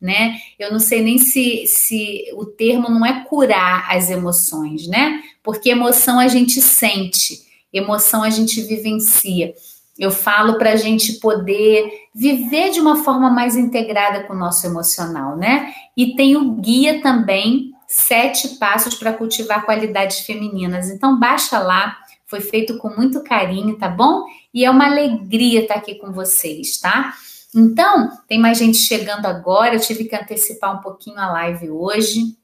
né? 0.00 0.38
Eu 0.58 0.72
não 0.72 0.78
sei 0.78 1.02
nem 1.02 1.18
se, 1.18 1.66
se 1.66 2.24
o 2.34 2.46
termo 2.46 2.88
não 2.88 3.04
é 3.04 3.24
curar 3.24 3.86
as 3.90 4.08
emoções, 4.08 4.86
né? 4.86 5.22
Porque 5.42 5.70
emoção 5.70 6.18
a 6.18 6.28
gente 6.28 6.62
sente, 6.62 7.40
emoção 7.70 8.22
a 8.22 8.30
gente 8.30 8.62
vivencia. 8.62 9.54
Eu 9.98 10.10
falo 10.10 10.58
para 10.58 10.72
a 10.72 10.76
gente 10.76 11.14
poder 11.14 11.90
viver 12.14 12.70
de 12.70 12.80
uma 12.80 13.02
forma 13.02 13.30
mais 13.30 13.56
integrada 13.56 14.24
com 14.24 14.34
o 14.34 14.38
nosso 14.38 14.66
emocional, 14.66 15.36
né? 15.36 15.72
E 15.96 16.14
tem 16.14 16.36
o 16.36 16.52
guia 16.52 17.00
também, 17.00 17.72
sete 17.86 18.56
passos 18.58 18.94
para 18.94 19.12
cultivar 19.12 19.64
qualidades 19.64 20.20
femininas. 20.20 20.90
Então 20.90 21.18
baixa 21.18 21.58
lá, 21.58 21.96
foi 22.26 22.40
feito 22.40 22.76
com 22.78 22.88
muito 22.88 23.22
carinho, 23.22 23.78
tá 23.78 23.88
bom? 23.88 24.24
E 24.52 24.64
é 24.64 24.70
uma 24.70 24.86
alegria 24.86 25.62
estar 25.62 25.76
aqui 25.76 25.94
com 25.94 26.12
vocês, 26.12 26.78
tá? 26.78 27.14
Então, 27.54 28.10
tem 28.28 28.38
mais 28.38 28.58
gente 28.58 28.76
chegando 28.76 29.24
agora, 29.24 29.74
eu 29.74 29.80
tive 29.80 30.04
que 30.04 30.14
antecipar 30.14 30.76
um 30.76 30.82
pouquinho 30.82 31.18
a 31.18 31.32
live 31.32 31.70
hoje. 31.70 32.36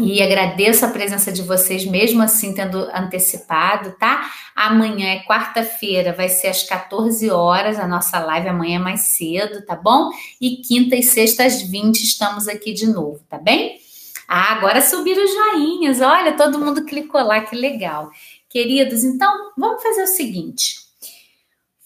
E 0.00 0.22
agradeço 0.22 0.84
a 0.84 0.88
presença 0.88 1.30
de 1.30 1.42
vocês, 1.42 1.84
mesmo 1.84 2.22
assim 2.22 2.54
tendo 2.54 2.78
antecipado, 2.92 3.92
tá? 3.98 4.30
Amanhã 4.56 5.08
é 5.08 5.24
quarta-feira, 5.24 6.12
vai 6.12 6.28
ser 6.28 6.48
às 6.48 6.62
14 6.62 7.30
horas 7.30 7.78
a 7.78 7.86
nossa 7.86 8.18
live, 8.18 8.48
amanhã 8.48 8.76
é 8.76 8.82
mais 8.82 9.00
cedo, 9.00 9.64
tá 9.64 9.76
bom? 9.76 10.10
E 10.40 10.56
quinta 10.56 10.96
e 10.96 11.02
sexta 11.02 11.44
às 11.44 11.62
20 11.62 12.02
estamos 12.02 12.48
aqui 12.48 12.72
de 12.72 12.86
novo, 12.86 13.20
tá 13.28 13.38
bem? 13.38 13.78
Ah, 14.26 14.52
agora 14.52 14.80
subiram 14.80 15.24
os 15.24 15.30
joinhas, 15.32 16.00
olha, 16.00 16.36
todo 16.36 16.58
mundo 16.58 16.84
clicou 16.84 17.20
lá, 17.22 17.40
que 17.40 17.54
legal. 17.54 18.10
Queridos, 18.48 19.04
então 19.04 19.52
vamos 19.56 19.82
fazer 19.82 20.02
o 20.02 20.06
seguinte: 20.06 20.76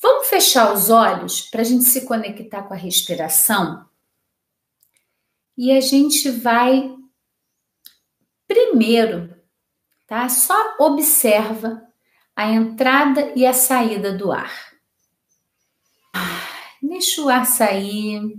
vamos 0.00 0.28
fechar 0.28 0.72
os 0.72 0.88
olhos 0.88 1.40
para 1.40 1.62
a 1.62 1.64
gente 1.64 1.84
se 1.84 2.06
conectar 2.06 2.62
com 2.62 2.74
a 2.74 2.76
respiração 2.76 3.84
e 5.56 5.70
a 5.72 5.80
gente 5.80 6.30
vai 6.30 6.92
Primeiro, 8.46 9.34
tá? 10.06 10.28
Só 10.28 10.76
observa 10.78 11.82
a 12.36 12.50
entrada 12.50 13.32
e 13.36 13.46
a 13.46 13.52
saída 13.52 14.12
do 14.12 14.32
ar. 14.32 14.74
Deixa 16.82 17.22
o 17.22 17.28
ar 17.28 17.46
sair. 17.46 18.38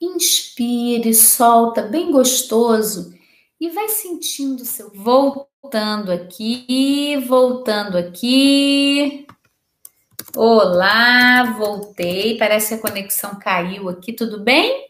Inspire, 0.00 1.14
solta, 1.14 1.82
bem 1.82 2.10
gostoso 2.10 3.14
e 3.60 3.68
vai 3.70 3.88
sentindo 3.88 4.64
seu 4.64 4.90
voltando 4.90 6.10
aqui, 6.10 7.16
voltando 7.28 7.98
aqui. 7.98 9.26
Olá, 10.34 11.54
voltei. 11.58 12.38
Parece 12.38 12.68
que 12.68 12.74
a 12.74 12.90
conexão 12.90 13.38
caiu 13.38 13.88
aqui, 13.88 14.12
tudo 14.12 14.40
bem? 14.40 14.89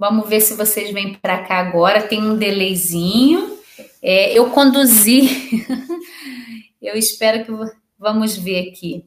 Vamos 0.00 0.30
ver 0.30 0.40
se 0.40 0.54
vocês 0.54 0.90
vêm 0.94 1.12
para 1.12 1.42
cá 1.42 1.58
agora. 1.58 2.00
Tem 2.00 2.22
um 2.22 2.34
delayzinho. 2.34 3.58
É, 4.00 4.32
eu 4.32 4.48
conduzi. 4.48 5.28
eu 6.80 6.94
espero 6.94 7.44
que 7.44 7.52
vamos 7.98 8.34
ver 8.34 8.70
aqui. 8.70 9.04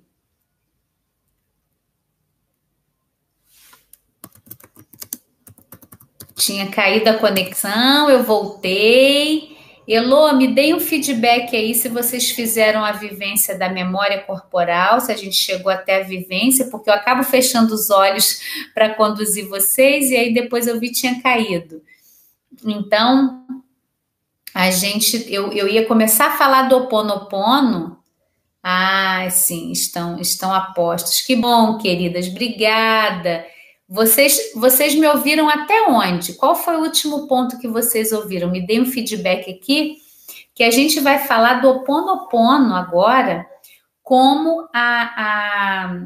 Tinha 6.36 6.70
caído 6.70 7.10
a 7.10 7.18
conexão, 7.18 8.08
eu 8.08 8.22
voltei. 8.22 9.53
Elô, 9.88 10.32
me 10.34 10.48
deem 10.48 10.74
um 10.74 10.80
feedback 10.80 11.56
aí 11.56 11.76
se 11.76 11.90
vocês 11.90 12.32
fizeram 12.32 12.84
a 12.84 12.94
vivência 12.94 13.58
da 13.58 13.70
memória 13.70 14.22
corporal, 14.22 15.02
se 15.02 15.12
a 15.12 15.16
gente 15.16 15.36
chegou 15.36 15.72
até 15.72 16.02
a 16.02 16.04
vivência, 16.04 16.70
porque 16.70 16.90
eu 16.90 16.94
acabo 16.94 17.24
fechando 17.24 17.74
os 17.74 17.90
olhos 17.90 18.40
para 18.74 18.94
conduzir 18.94 19.48
vocês 19.48 20.10
e 20.10 20.16
aí 20.16 20.34
depois 20.34 20.68
eu 20.68 20.80
vi 20.80 20.92
tinha 20.92 21.22
caído. 21.22 21.82
Então, 22.66 23.46
a 24.54 24.72
gente, 24.72 25.26
eu, 25.34 25.52
eu 25.52 25.68
ia 25.68 25.86
começar 25.86 26.28
a 26.28 26.38
falar 26.38 26.70
do 26.70 26.78
Oponopono. 26.78 27.98
Ah, 28.62 29.28
sim, 29.30 29.72
estão, 29.72 30.18
estão 30.20 30.54
apostos. 30.54 31.20
Que 31.20 31.36
bom, 31.36 31.78
queridas, 31.78 32.28
obrigada. 32.28 33.46
Vocês, 33.94 34.52
vocês 34.56 34.96
me 34.96 35.06
ouviram 35.06 35.48
até 35.48 35.84
onde? 35.88 36.34
Qual 36.34 36.56
foi 36.56 36.78
o 36.78 36.82
último 36.82 37.28
ponto 37.28 37.60
que 37.60 37.68
vocês 37.68 38.12
ouviram? 38.12 38.50
Me 38.50 38.66
deem 38.66 38.82
um 38.82 38.88
feedback 38.88 39.52
aqui, 39.52 39.98
que 40.56 40.64
a 40.64 40.72
gente 40.72 41.00
vai 41.00 41.20
falar 41.20 41.62
do 41.62 41.70
Oponopono 41.70 42.74
agora 42.74 43.46
como 44.02 44.68
a, 44.74 45.14
a, 45.16 45.98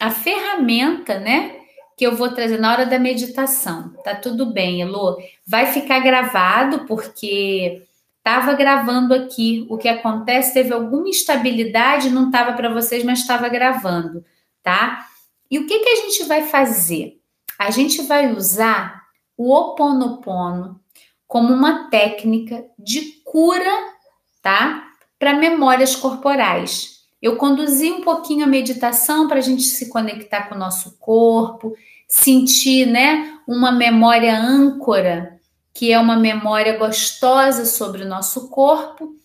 a 0.00 0.10
ferramenta, 0.10 1.18
né? 1.18 1.56
Que 1.94 2.06
eu 2.06 2.16
vou 2.16 2.32
trazer 2.32 2.58
na 2.58 2.72
hora 2.72 2.86
da 2.86 2.98
meditação. 2.98 3.92
Tá 4.02 4.14
tudo 4.14 4.46
bem, 4.46 4.80
Elô. 4.80 5.18
Vai 5.46 5.66
ficar 5.66 5.98
gravado, 6.00 6.86
porque 6.86 7.82
estava 8.16 8.54
gravando 8.54 9.12
aqui. 9.12 9.66
O 9.68 9.76
que 9.76 9.88
acontece, 9.88 10.54
teve 10.54 10.72
alguma 10.72 11.10
instabilidade, 11.10 12.08
não 12.08 12.28
estava 12.28 12.54
para 12.54 12.72
vocês, 12.72 13.04
mas 13.04 13.18
estava 13.18 13.46
gravando, 13.50 14.24
tá? 14.62 15.09
E 15.50 15.58
o 15.58 15.66
que, 15.66 15.78
que 15.80 15.88
a 15.88 15.96
gente 15.96 16.24
vai 16.24 16.46
fazer? 16.46 17.20
A 17.58 17.70
gente 17.70 18.02
vai 18.02 18.32
usar 18.32 19.02
o 19.36 19.52
Oponopono 19.52 20.80
como 21.26 21.52
uma 21.52 21.88
técnica 21.88 22.64
de 22.78 23.22
cura, 23.24 23.94
tá? 24.42 24.88
Para 25.18 25.34
memórias 25.34 25.96
corporais. 25.96 27.00
Eu 27.22 27.36
conduzi 27.36 27.90
um 27.90 28.00
pouquinho 28.00 28.44
a 28.44 28.48
meditação 28.48 29.28
para 29.28 29.38
a 29.38 29.42
gente 29.42 29.62
se 29.62 29.88
conectar 29.88 30.48
com 30.48 30.54
o 30.54 30.58
nosso 30.58 30.98
corpo, 30.98 31.74
sentir, 32.08 32.86
né, 32.86 33.38
uma 33.46 33.70
memória 33.70 34.36
âncora, 34.36 35.38
que 35.72 35.92
é 35.92 35.98
uma 35.98 36.16
memória 36.16 36.76
gostosa 36.76 37.64
sobre 37.64 38.02
o 38.02 38.08
nosso 38.08 38.48
corpo, 38.48 39.16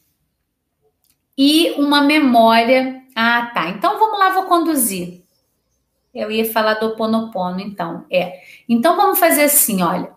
e 1.38 1.72
uma 1.72 2.02
memória. 2.02 3.02
Ah, 3.16 3.52
tá. 3.54 3.70
Então 3.70 4.00
vamos 4.00 4.20
lá, 4.20 4.30
vou 4.30 4.44
conduzir. 4.44 5.25
Eu 6.16 6.32
ia 6.32 6.52
falar 6.52 6.76
do 6.76 6.96
Ponopono, 6.96 7.60
então. 7.60 8.06
É. 8.10 8.42
Então 8.68 8.96
vamos 8.96 9.20
fazer 9.20 9.44
assim, 9.44 9.84
olha. 9.84 10.12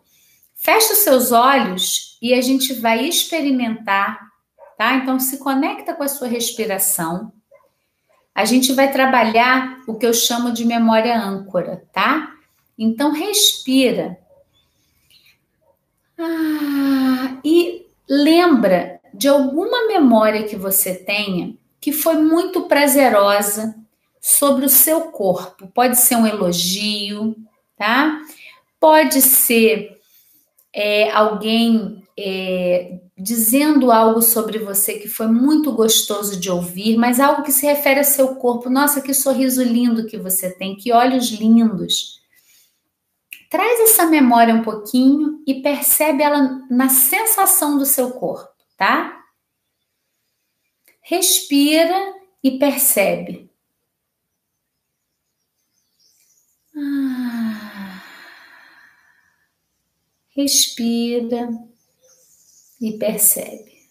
Fecha 0.54 0.92
os 0.92 1.00
seus 1.00 1.32
olhos 1.32 2.16
e 2.22 2.32
a 2.32 2.40
gente 2.40 2.72
vai 2.74 3.04
experimentar, 3.04 4.18
tá? 4.76 4.94
Então 4.94 5.20
se 5.20 5.38
conecta 5.38 5.94
com 5.94 6.02
a 6.02 6.08
sua 6.08 6.28
respiração 6.28 7.32
a 8.38 8.44
gente 8.44 8.72
vai 8.72 8.92
trabalhar 8.92 9.80
o 9.84 9.96
que 9.96 10.06
eu 10.06 10.14
chamo 10.14 10.52
de 10.52 10.64
memória 10.64 11.20
âncora, 11.20 11.82
tá? 11.92 12.32
Então, 12.78 13.10
respira. 13.10 14.16
Ah, 16.16 17.36
e 17.44 17.84
lembra 18.08 19.00
de 19.12 19.26
alguma 19.26 19.88
memória 19.88 20.44
que 20.44 20.54
você 20.54 20.94
tenha 20.94 21.56
que 21.80 21.90
foi 21.90 22.14
muito 22.14 22.68
prazerosa 22.68 23.74
sobre 24.28 24.66
o 24.66 24.68
seu 24.68 25.10
corpo. 25.10 25.68
Pode 25.68 25.98
ser 25.98 26.16
um 26.16 26.26
elogio, 26.26 27.34
tá? 27.78 28.20
Pode 28.78 29.22
ser 29.22 29.98
é, 30.70 31.10
alguém 31.10 32.06
é, 32.16 33.00
dizendo 33.16 33.90
algo 33.90 34.20
sobre 34.20 34.58
você 34.58 34.98
que 34.98 35.08
foi 35.08 35.28
muito 35.28 35.72
gostoso 35.72 36.38
de 36.38 36.50
ouvir, 36.50 36.98
mas 36.98 37.18
algo 37.18 37.42
que 37.42 37.50
se 37.50 37.64
refere 37.64 38.00
ao 38.00 38.04
seu 38.04 38.36
corpo. 38.36 38.68
Nossa, 38.68 39.00
que 39.00 39.14
sorriso 39.14 39.62
lindo 39.62 40.06
que 40.06 40.18
você 40.18 40.50
tem, 40.50 40.76
que 40.76 40.92
olhos 40.92 41.30
lindos. 41.30 42.20
Traz 43.48 43.80
essa 43.80 44.04
memória 44.04 44.54
um 44.54 44.62
pouquinho 44.62 45.42
e 45.46 45.62
percebe 45.62 46.22
ela 46.22 46.66
na 46.70 46.90
sensação 46.90 47.78
do 47.78 47.86
seu 47.86 48.10
corpo, 48.10 48.52
tá? 48.76 49.24
Respira 51.00 52.14
e 52.44 52.58
percebe. 52.58 53.47
Ah. 56.78 58.00
Respira 60.36 61.48
e 62.80 62.96
percebe. 62.96 63.88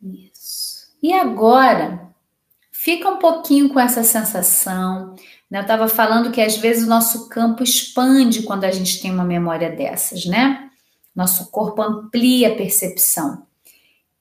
Isso. 0.00 0.92
E 1.02 1.12
agora, 1.12 2.14
fica 2.70 3.08
um 3.10 3.18
pouquinho 3.18 3.68
com 3.70 3.80
essa 3.80 4.04
sensação. 4.04 5.16
Né? 5.50 5.58
Eu 5.58 5.62
estava 5.62 5.88
falando 5.88 6.30
que 6.30 6.40
às 6.40 6.56
vezes 6.56 6.84
o 6.84 6.88
nosso 6.88 7.28
campo 7.28 7.64
expande 7.64 8.44
quando 8.44 8.64
a 8.64 8.70
gente 8.70 9.00
tem 9.02 9.10
uma 9.10 9.24
memória 9.24 9.70
dessas, 9.70 10.24
né? 10.26 10.70
Nosso 11.14 11.50
corpo 11.50 11.82
amplia 11.82 12.52
a 12.52 12.56
percepção. 12.56 13.44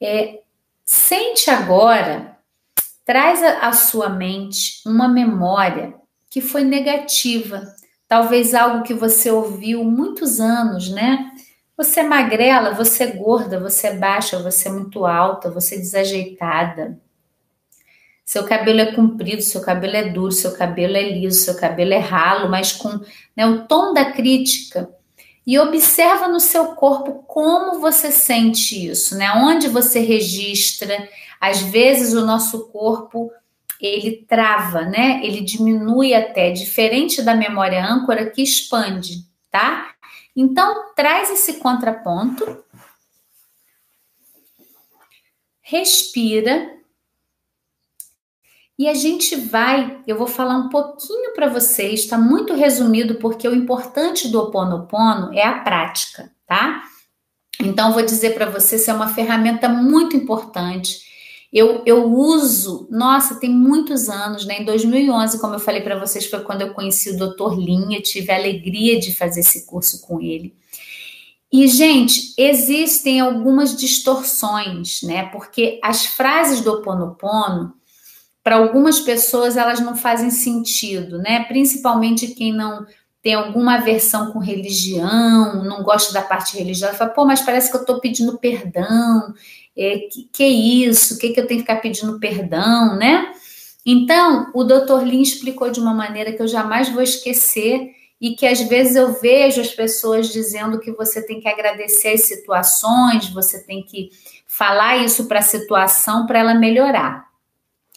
É, 0.01 0.41
sente 0.83 1.51
agora, 1.51 2.38
traz 3.09 3.41
à 3.41 3.73
sua 3.73 4.07
mente 4.07 4.83
uma 4.85 5.07
memória 5.07 5.95
que 6.29 6.41
foi 6.41 6.63
negativa, 6.63 7.63
talvez 8.07 8.53
algo 8.53 8.83
que 8.83 8.93
você 8.93 9.31
ouviu 9.31 9.83
muitos 9.83 10.39
anos, 10.39 10.91
né? 10.91 11.27
Você 11.75 12.01
é 12.01 12.03
magrela, 12.03 12.71
você 12.75 13.05
é 13.05 13.07
gorda, 13.07 13.59
você 13.59 13.87
é 13.87 13.95
baixa, 13.95 14.37
você 14.37 14.67
é 14.67 14.71
muito 14.71 15.07
alta, 15.07 15.49
você 15.49 15.73
é 15.73 15.79
desajeitada. 15.79 16.99
Seu 18.23 18.43
cabelo 18.43 18.79
é 18.79 18.93
comprido, 18.93 19.41
seu 19.41 19.61
cabelo 19.61 19.95
é 19.95 20.09
duro, 20.09 20.31
seu 20.31 20.51
cabelo 20.51 20.95
é 20.95 21.09
liso, 21.09 21.45
seu 21.45 21.55
cabelo 21.55 21.95
é 21.95 21.97
ralo, 21.97 22.47
mas 22.47 22.73
com 22.73 22.89
né, 23.35 23.43
o 23.47 23.65
tom 23.65 23.91
da 23.91 24.11
crítica. 24.11 24.87
E 25.47 25.57
observa 25.57 26.27
no 26.27 26.39
seu 26.39 26.75
corpo 26.75 27.23
como 27.25 27.79
você 27.79 28.11
sente 28.11 28.87
isso, 28.87 29.17
né? 29.17 29.31
Onde 29.31 29.67
você 29.67 29.99
registra. 29.99 31.09
Às 31.39 31.61
vezes 31.61 32.13
o 32.13 32.25
nosso 32.25 32.67
corpo 32.69 33.31
ele 33.79 34.25
trava, 34.27 34.81
né? 34.81 35.21
Ele 35.23 35.41
diminui 35.41 36.13
até, 36.13 36.51
diferente 36.51 37.21
da 37.21 37.33
memória 37.33 37.83
âncora 37.83 38.29
que 38.29 38.41
expande, 38.41 39.25
tá? 39.49 39.95
Então, 40.35 40.93
traz 40.95 41.31
esse 41.31 41.53
contraponto. 41.59 42.63
Respira. 45.61 46.77
E 48.77 48.87
a 48.87 48.93
gente 48.93 49.35
vai, 49.35 50.01
eu 50.07 50.17
vou 50.17 50.27
falar 50.27 50.55
um 50.55 50.69
pouquinho 50.69 51.33
para 51.33 51.47
vocês, 51.47 52.01
está 52.01 52.17
muito 52.17 52.53
resumido, 52.53 53.15
porque 53.15 53.47
o 53.47 53.55
importante 53.55 54.29
do 54.29 54.39
Ho 54.39 54.43
Oponopono 54.43 55.33
é 55.33 55.45
a 55.45 55.59
prática, 55.59 56.31
tá? 56.47 56.83
Então, 57.61 57.91
vou 57.91 58.01
dizer 58.01 58.33
para 58.33 58.49
vocês, 58.49 58.87
é 58.87 58.93
uma 58.93 59.09
ferramenta 59.09 59.67
muito 59.67 60.15
importante 60.15 61.09
eu, 61.51 61.81
eu 61.85 62.13
uso, 62.13 62.87
nossa, 62.91 63.39
tem 63.39 63.49
muitos 63.49 64.07
anos, 64.07 64.45
né? 64.45 64.61
Em 64.61 64.65
2011, 64.65 65.39
como 65.39 65.55
eu 65.55 65.59
falei 65.59 65.81
para 65.81 65.99
vocês, 65.99 66.25
foi 66.27 66.41
quando 66.41 66.61
eu 66.61 66.73
conheci 66.73 67.09
o 67.09 67.17
Dr. 67.17 67.57
Linha, 67.57 68.01
tive 68.01 68.31
a 68.31 68.35
alegria 68.35 68.99
de 68.99 69.15
fazer 69.15 69.39
esse 69.39 69.65
curso 69.65 70.01
com 70.01 70.21
ele. 70.21 70.55
E, 71.51 71.67
gente, 71.67 72.35
existem 72.37 73.19
algumas 73.19 73.75
distorções, 73.75 75.01
né? 75.01 75.25
Porque 75.29 75.79
as 75.83 76.05
frases 76.05 76.61
do 76.61 76.83
Ponopono, 76.83 77.73
para 78.43 78.57
algumas 78.57 78.99
pessoas, 78.99 79.57
elas 79.57 79.79
não 79.79 79.95
fazem 79.95 80.29
sentido, 80.29 81.17
né? 81.17 81.43
Principalmente 81.45 82.27
quem 82.27 82.53
não 82.53 82.85
tem 83.21 83.33
alguma 83.33 83.75
aversão 83.75 84.31
com 84.31 84.39
religião, 84.39 85.63
não 85.65 85.83
gosta 85.83 86.13
da 86.13 86.21
parte 86.21 86.57
religiosa, 86.57 86.93
fala, 86.93 87.09
pô, 87.09 87.25
mas 87.25 87.41
parece 87.41 87.69
que 87.69 87.75
eu 87.75 87.81
estou 87.81 87.99
pedindo 87.99 88.37
perdão, 88.37 89.33
é, 89.79 89.99
que, 90.11 90.29
que 90.31 90.45
isso, 90.45 91.15
o 91.15 91.17
que, 91.17 91.29
que 91.29 91.39
eu 91.39 91.47
tenho 91.47 91.61
que 91.61 91.65
ficar 91.65 91.81
pedindo 91.81 92.19
perdão, 92.19 92.97
né? 92.97 93.31
Então, 93.85 94.51
o 94.53 94.65
Dr. 94.65 95.03
Lin 95.05 95.21
explicou 95.21 95.71
de 95.71 95.79
uma 95.79 95.93
maneira 95.93 96.33
que 96.33 96.41
eu 96.41 96.47
jamais 96.49 96.89
vou 96.89 97.01
esquecer 97.01 97.91
e 98.19 98.35
que 98.35 98.45
às 98.45 98.59
vezes 98.59 98.97
eu 98.97 99.13
vejo 99.21 99.61
as 99.61 99.69
pessoas 99.69 100.27
dizendo 100.27 100.81
que 100.81 100.91
você 100.91 101.25
tem 101.25 101.39
que 101.39 101.47
agradecer 101.47 102.09
as 102.09 102.23
situações, 102.23 103.29
você 103.29 103.63
tem 103.63 103.81
que 103.81 104.09
falar 104.45 104.97
isso 104.97 105.25
para 105.29 105.39
a 105.39 105.43
situação 105.43 106.27
para 106.27 106.39
ela 106.39 106.53
melhorar. 106.53 107.29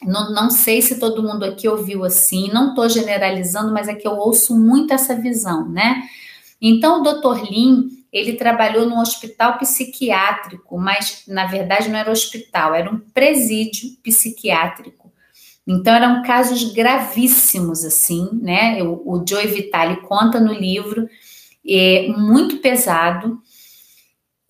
Não, 0.05 0.33
não 0.33 0.51
sei 0.51 0.81
se 0.83 1.01
todo 1.01 1.23
mundo 1.23 1.45
aqui 1.45 1.69
ouviu 1.69 2.05
assim, 2.05 2.49
não 2.53 2.71
estou 2.71 2.89
generalizando, 2.89 3.73
mas 3.73 3.89
é 3.89 3.95
que 3.95 4.07
eu 4.07 4.13
ouço 4.13 4.57
muito 4.57 4.95
essa 4.95 5.17
visão, 5.17 5.69
né? 5.69 6.05
Então, 6.61 7.01
o 7.01 7.03
Dr. 7.03 7.43
Lin 7.51 8.02
ele 8.13 8.35
trabalhou 8.35 8.87
num 8.87 9.01
hospital 9.01 9.57
psiquiátrico, 9.59 10.79
mas 10.79 11.25
na 11.27 11.47
verdade 11.47 11.89
não 11.89 11.99
era 11.99 12.11
hospital, 12.11 12.75
era 12.75 12.91
um 12.91 12.99
presídio 12.99 13.97
psiquiátrico. 14.03 15.11
Então 15.67 15.95
eram 15.95 16.23
casos 16.23 16.73
gravíssimos, 16.73 17.85
assim, 17.85 18.29
né? 18.43 18.83
O, 18.83 19.03
o 19.05 19.25
Joey 19.27 19.47
Vitale 19.47 20.03
conta 20.03 20.39
no 20.39 20.53
livro, 20.53 21.09
é 21.67 22.09
muito 22.09 22.59
pesado. 22.59 23.41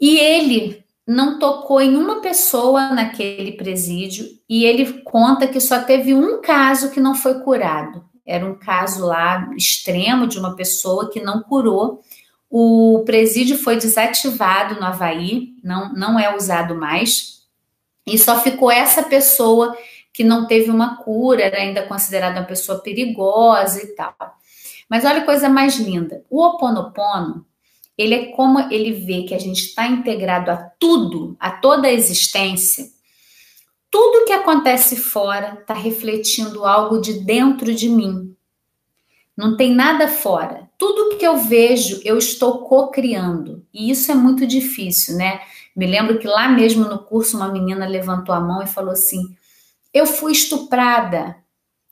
E 0.00 0.18
ele 0.18 0.82
não 1.06 1.38
tocou 1.38 1.80
em 1.80 1.96
uma 1.96 2.20
pessoa 2.20 2.90
naquele 2.90 3.52
presídio 3.52 4.26
e 4.48 4.64
ele 4.64 5.02
conta 5.02 5.46
que 5.46 5.60
só 5.60 5.82
teve 5.82 6.14
um 6.14 6.40
caso 6.40 6.90
que 6.90 7.00
não 7.00 7.14
foi 7.14 7.40
curado. 7.40 8.04
Era 8.24 8.46
um 8.46 8.54
caso 8.54 9.04
lá 9.06 9.50
extremo 9.56 10.26
de 10.26 10.38
uma 10.38 10.56
pessoa 10.56 11.10
que 11.10 11.20
não 11.20 11.42
curou 11.42 12.02
o 12.54 13.02
presídio 13.06 13.56
foi 13.56 13.76
desativado 13.76 14.74
no 14.74 14.84
Havaí, 14.84 15.54
não, 15.64 15.90
não 15.94 16.20
é 16.20 16.36
usado 16.36 16.74
mais, 16.74 17.46
e 18.06 18.18
só 18.18 18.38
ficou 18.38 18.70
essa 18.70 19.02
pessoa 19.02 19.74
que 20.12 20.22
não 20.22 20.46
teve 20.46 20.70
uma 20.70 20.98
cura, 20.98 21.40
era 21.40 21.56
ainda 21.56 21.86
considerada 21.86 22.40
uma 22.40 22.46
pessoa 22.46 22.82
perigosa 22.82 23.82
e 23.82 23.86
tal. 23.94 24.14
Mas 24.86 25.02
olha 25.06 25.22
a 25.22 25.24
coisa 25.24 25.48
mais 25.48 25.78
linda: 25.78 26.22
o 26.28 26.44
Oponopono 26.44 27.46
ele 27.96 28.14
é 28.14 28.26
como 28.32 28.60
ele 28.70 28.92
vê 28.92 29.22
que 29.22 29.34
a 29.34 29.38
gente 29.38 29.64
está 29.64 29.86
integrado 29.86 30.50
a 30.50 30.56
tudo, 30.78 31.34
a 31.40 31.52
toda 31.52 31.88
a 31.88 31.92
existência. 31.92 32.84
Tudo 33.90 34.26
que 34.26 34.32
acontece 34.32 34.96
fora 34.96 35.58
está 35.58 35.72
refletindo 35.72 36.66
algo 36.66 37.00
de 37.00 37.24
dentro 37.24 37.74
de 37.74 37.88
mim. 37.88 38.36
Não 39.34 39.56
tem 39.56 39.74
nada 39.74 40.06
fora. 40.06 40.70
Tudo 40.82 41.16
que 41.16 41.24
eu 41.24 41.36
vejo, 41.38 42.00
eu 42.04 42.18
estou 42.18 42.64
co-criando. 42.64 43.64
E 43.72 43.88
isso 43.88 44.10
é 44.10 44.16
muito 44.16 44.44
difícil, 44.44 45.16
né? 45.16 45.40
Me 45.76 45.86
lembro 45.86 46.18
que 46.18 46.26
lá 46.26 46.48
mesmo 46.48 46.86
no 46.86 46.98
curso, 46.98 47.36
uma 47.36 47.46
menina 47.46 47.86
levantou 47.86 48.34
a 48.34 48.40
mão 48.40 48.60
e 48.64 48.66
falou 48.66 48.90
assim: 48.90 49.32
Eu 49.94 50.08
fui 50.08 50.32
estuprada. 50.32 51.36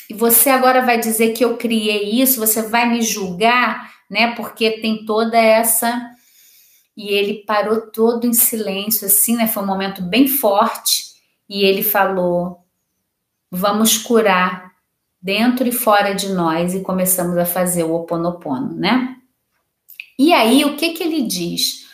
E 0.08 0.12
você 0.12 0.50
agora 0.50 0.84
vai 0.84 0.98
dizer 0.98 1.34
que 1.34 1.44
eu 1.44 1.56
criei 1.56 2.20
isso, 2.20 2.40
você 2.40 2.62
vai 2.62 2.88
me 2.88 3.00
julgar, 3.00 3.92
né? 4.10 4.34
Porque 4.34 4.80
tem 4.80 5.04
toda 5.04 5.38
essa. 5.38 6.10
E 6.96 7.10
ele 7.10 7.44
parou 7.46 7.82
todo 7.92 8.26
em 8.26 8.32
silêncio, 8.32 9.06
assim, 9.06 9.36
né? 9.36 9.46
Foi 9.46 9.62
um 9.62 9.66
momento 9.66 10.02
bem 10.02 10.26
forte. 10.26 11.04
E 11.48 11.62
ele 11.62 11.84
falou: 11.84 12.64
Vamos 13.52 13.96
curar 13.98 14.69
dentro 15.20 15.68
e 15.68 15.72
fora 15.72 16.14
de 16.14 16.32
nós 16.32 16.74
e 16.74 16.80
começamos 16.80 17.36
a 17.36 17.44
fazer 17.44 17.84
o 17.84 17.94
oponopono, 17.94 18.74
né? 18.74 19.16
E 20.18 20.32
aí, 20.32 20.64
o 20.64 20.76
que 20.76 20.90
que 20.90 21.02
ele 21.02 21.22
diz? 21.22 21.88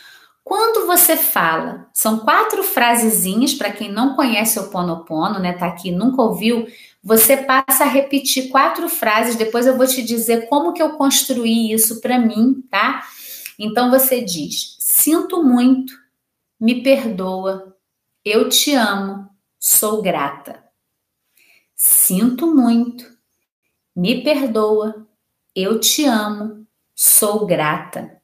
Quando 0.47 0.87
você 0.87 1.17
fala, 1.17 1.89
são 1.93 2.21
quatro 2.21 2.63
frasezinhas 2.63 3.53
para 3.53 3.73
quem 3.73 3.91
não 3.91 4.15
conhece 4.15 4.61
o 4.61 4.71
Ponopono, 4.71 5.41
né? 5.41 5.53
Tá 5.53 5.67
aqui, 5.67 5.91
nunca 5.91 6.23
ouviu. 6.23 6.69
Você 7.03 7.37
passa 7.37 7.83
a 7.83 7.89
repetir 7.89 8.49
quatro 8.49 8.89
frases. 8.89 9.35
Depois 9.35 9.67
eu 9.67 9.77
vou 9.77 9.89
te 9.89 10.05
dizer 10.05 10.49
como 10.49 10.73
que 10.73 10.81
eu 10.81 10.91
construí 10.91 11.73
isso 11.73 12.01
para 12.01 12.17
mim, 12.17 12.63
tá? 12.71 13.03
Então 13.59 13.91
você 13.91 14.21
diz: 14.21 14.77
sinto 14.79 15.43
muito, 15.43 15.93
me 16.61 16.81
perdoa, 16.81 17.77
eu 18.25 18.49
te 18.49 18.73
amo, 18.73 19.29
sou 19.59 20.01
grata. 20.01 20.63
Sinto 21.75 22.55
muito, 22.55 23.16
me 23.97 24.23
perdoa, 24.23 25.07
eu 25.55 25.81
te 25.81 26.05
amo, 26.05 26.67
sou 26.95 27.47
grata. 27.47 28.21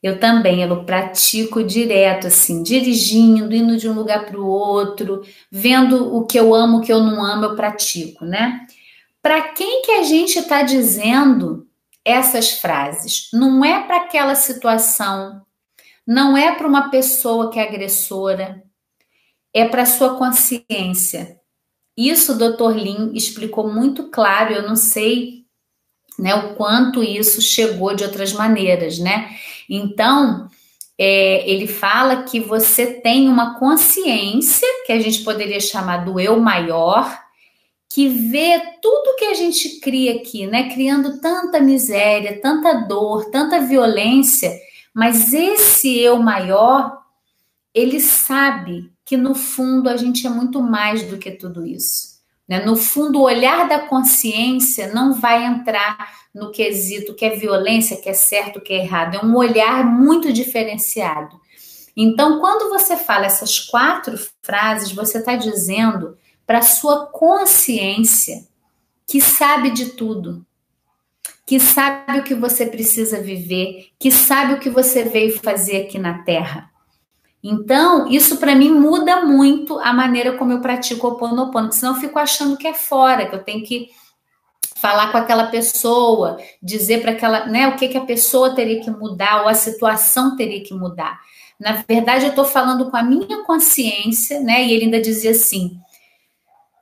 Eu 0.00 0.20
também, 0.20 0.62
eu 0.62 0.84
pratico 0.84 1.64
direto, 1.64 2.28
assim, 2.28 2.62
dirigindo, 2.62 3.52
indo 3.52 3.76
de 3.76 3.88
um 3.88 3.94
lugar 3.94 4.26
para 4.26 4.38
o 4.38 4.46
outro, 4.46 5.22
vendo 5.50 6.14
o 6.14 6.24
que 6.24 6.38
eu 6.38 6.54
amo, 6.54 6.78
o 6.78 6.80
que 6.80 6.92
eu 6.92 7.02
não 7.02 7.24
amo, 7.24 7.46
eu 7.46 7.56
pratico, 7.56 8.24
né? 8.24 8.64
Para 9.20 9.42
quem 9.52 9.82
que 9.82 9.90
a 9.90 10.04
gente 10.04 10.38
está 10.38 10.62
dizendo 10.62 11.66
essas 12.04 12.52
frases? 12.52 13.28
Não 13.32 13.64
é 13.64 13.82
para 13.82 13.96
aquela 13.96 14.36
situação, 14.36 15.42
não 16.06 16.36
é 16.36 16.54
para 16.54 16.68
uma 16.68 16.90
pessoa 16.90 17.50
que 17.50 17.58
é 17.58 17.64
agressora, 17.64 18.62
é 19.52 19.66
para 19.68 19.84
sua 19.84 20.16
consciência. 20.16 21.37
Isso 21.98 22.32
o 22.32 22.38
Dr. 22.38 22.76
Lin 22.76 23.10
explicou 23.12 23.68
muito 23.68 24.04
claro, 24.04 24.54
eu 24.54 24.62
não 24.62 24.76
sei 24.76 25.44
né, 26.16 26.32
o 26.32 26.54
quanto 26.54 27.02
isso 27.02 27.42
chegou 27.42 27.92
de 27.92 28.04
outras 28.04 28.32
maneiras, 28.32 29.00
né? 29.00 29.36
Então, 29.68 30.48
é, 30.96 31.48
ele 31.50 31.66
fala 31.66 32.22
que 32.22 32.38
você 32.38 32.86
tem 32.86 33.28
uma 33.28 33.58
consciência, 33.58 34.68
que 34.86 34.92
a 34.92 35.00
gente 35.00 35.24
poderia 35.24 35.58
chamar 35.58 36.04
do 36.04 36.20
eu 36.20 36.38
maior, 36.38 37.20
que 37.90 38.08
vê 38.08 38.60
tudo 38.80 39.16
que 39.16 39.24
a 39.24 39.34
gente 39.34 39.80
cria 39.80 40.14
aqui, 40.14 40.46
né? 40.46 40.70
Criando 40.72 41.20
tanta 41.20 41.58
miséria, 41.58 42.40
tanta 42.40 42.74
dor, 42.86 43.28
tanta 43.32 43.60
violência, 43.60 44.56
mas 44.94 45.34
esse 45.34 45.98
eu 45.98 46.20
maior, 46.20 46.96
ele 47.74 47.98
sabe 47.98 48.88
que 49.08 49.16
no 49.16 49.34
fundo 49.34 49.88
a 49.88 49.96
gente 49.96 50.26
é 50.26 50.30
muito 50.30 50.60
mais 50.60 51.02
do 51.04 51.16
que 51.16 51.30
tudo 51.30 51.64
isso. 51.64 52.18
Né? 52.46 52.62
No 52.62 52.76
fundo, 52.76 53.18
o 53.18 53.22
olhar 53.22 53.66
da 53.66 53.78
consciência 53.78 54.92
não 54.92 55.14
vai 55.14 55.46
entrar 55.46 56.12
no 56.34 56.50
quesito 56.50 57.14
que 57.14 57.24
é 57.24 57.34
violência, 57.34 57.96
que 57.96 58.10
é 58.10 58.12
certo, 58.12 58.60
que 58.60 58.74
é 58.74 58.84
errado. 58.84 59.16
É 59.16 59.24
um 59.24 59.34
olhar 59.34 59.82
muito 59.82 60.30
diferenciado. 60.30 61.40
Então, 61.96 62.38
quando 62.38 62.68
você 62.68 62.98
fala 62.98 63.24
essas 63.24 63.58
quatro 63.58 64.14
frases, 64.42 64.92
você 64.92 65.20
está 65.20 65.36
dizendo 65.36 66.18
para 66.46 66.58
a 66.58 66.62
sua 66.62 67.06
consciência 67.06 68.46
que 69.06 69.22
sabe 69.22 69.70
de 69.70 69.86
tudo, 69.92 70.44
que 71.46 71.58
sabe 71.58 72.18
o 72.18 72.24
que 72.24 72.34
você 72.34 72.66
precisa 72.66 73.22
viver, 73.22 73.88
que 73.98 74.10
sabe 74.10 74.52
o 74.52 74.60
que 74.60 74.68
você 74.68 75.04
veio 75.04 75.40
fazer 75.40 75.86
aqui 75.86 75.98
na 75.98 76.22
Terra. 76.24 76.70
Então, 77.42 78.08
isso 78.08 78.38
para 78.38 78.54
mim 78.54 78.70
muda 78.70 79.24
muito 79.24 79.78
a 79.78 79.92
maneira 79.92 80.36
como 80.36 80.52
eu 80.52 80.60
pratico 80.60 81.06
o 81.06 81.10
Oponopono, 81.12 81.68
porque 81.68 81.76
senão 81.76 81.94
eu 81.94 82.00
fico 82.00 82.18
achando 82.18 82.56
que 82.56 82.66
é 82.66 82.74
fora, 82.74 83.26
que 83.26 83.34
eu 83.34 83.44
tenho 83.44 83.64
que 83.64 83.90
falar 84.76 85.10
com 85.12 85.18
aquela 85.18 85.46
pessoa, 85.46 86.38
dizer 86.62 87.00
para 87.00 87.12
aquela, 87.12 87.46
né, 87.46 87.68
o 87.68 87.76
que, 87.76 87.88
que 87.88 87.98
a 87.98 88.04
pessoa 88.04 88.54
teria 88.54 88.82
que 88.82 88.90
mudar 88.90 89.42
ou 89.42 89.48
a 89.48 89.54
situação 89.54 90.36
teria 90.36 90.62
que 90.62 90.74
mudar. 90.74 91.20
Na 91.58 91.84
verdade, 91.88 92.24
eu 92.24 92.30
estou 92.30 92.44
falando 92.44 92.90
com 92.90 92.96
a 92.96 93.02
minha 93.02 93.42
consciência, 93.42 94.38
né? 94.40 94.64
E 94.64 94.72
ele 94.72 94.84
ainda 94.84 95.00
dizia 95.00 95.32
assim: 95.32 95.76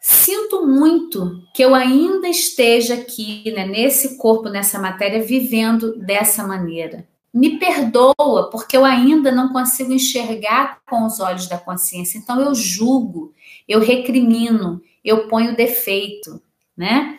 sinto 0.02 0.66
muito 0.66 1.42
que 1.54 1.62
eu 1.62 1.74
ainda 1.74 2.28
esteja 2.28 2.92
aqui, 2.92 3.50
né, 3.56 3.64
nesse 3.64 4.18
corpo, 4.18 4.50
nessa 4.50 4.78
matéria, 4.78 5.22
vivendo 5.22 5.96
dessa 5.96 6.46
maneira 6.46 7.06
me 7.36 7.58
perdoa, 7.58 8.48
porque 8.50 8.74
eu 8.74 8.82
ainda 8.82 9.30
não 9.30 9.52
consigo 9.52 9.92
enxergar 9.92 10.80
com 10.88 11.04
os 11.04 11.20
olhos 11.20 11.46
da 11.46 11.58
consciência. 11.58 12.16
Então 12.16 12.40
eu 12.40 12.54
julgo, 12.54 13.34
eu 13.68 13.78
recrimino, 13.78 14.80
eu 15.04 15.28
ponho 15.28 15.54
defeito, 15.54 16.40
né? 16.74 17.18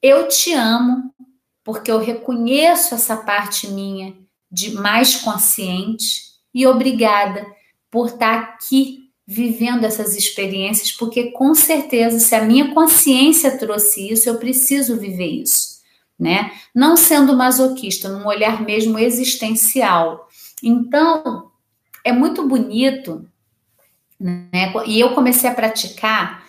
Eu 0.00 0.26
te 0.26 0.54
amo, 0.54 1.12
porque 1.62 1.90
eu 1.90 1.98
reconheço 1.98 2.94
essa 2.94 3.14
parte 3.14 3.68
minha 3.68 4.16
de 4.50 4.70
mais 4.70 5.16
consciente 5.16 6.22
e 6.54 6.66
obrigada 6.66 7.46
por 7.90 8.06
estar 8.06 8.38
aqui 8.38 9.10
vivendo 9.26 9.84
essas 9.84 10.16
experiências, 10.16 10.92
porque 10.92 11.30
com 11.32 11.54
certeza 11.54 12.18
se 12.18 12.34
a 12.34 12.42
minha 12.42 12.72
consciência 12.72 13.58
trouxe 13.58 14.10
isso, 14.10 14.30
eu 14.30 14.38
preciso 14.38 14.96
viver 14.96 15.26
isso 15.26 15.77
né? 16.18 16.50
Não 16.74 16.96
sendo 16.96 17.36
masoquista, 17.36 18.08
num 18.08 18.26
olhar 18.26 18.62
mesmo 18.62 18.98
existencial. 18.98 20.28
Então, 20.62 21.50
é 22.04 22.12
muito 22.12 22.46
bonito, 22.46 23.26
né? 24.18 24.50
E 24.86 24.98
eu 24.98 25.14
comecei 25.14 25.48
a 25.48 25.54
praticar 25.54 26.44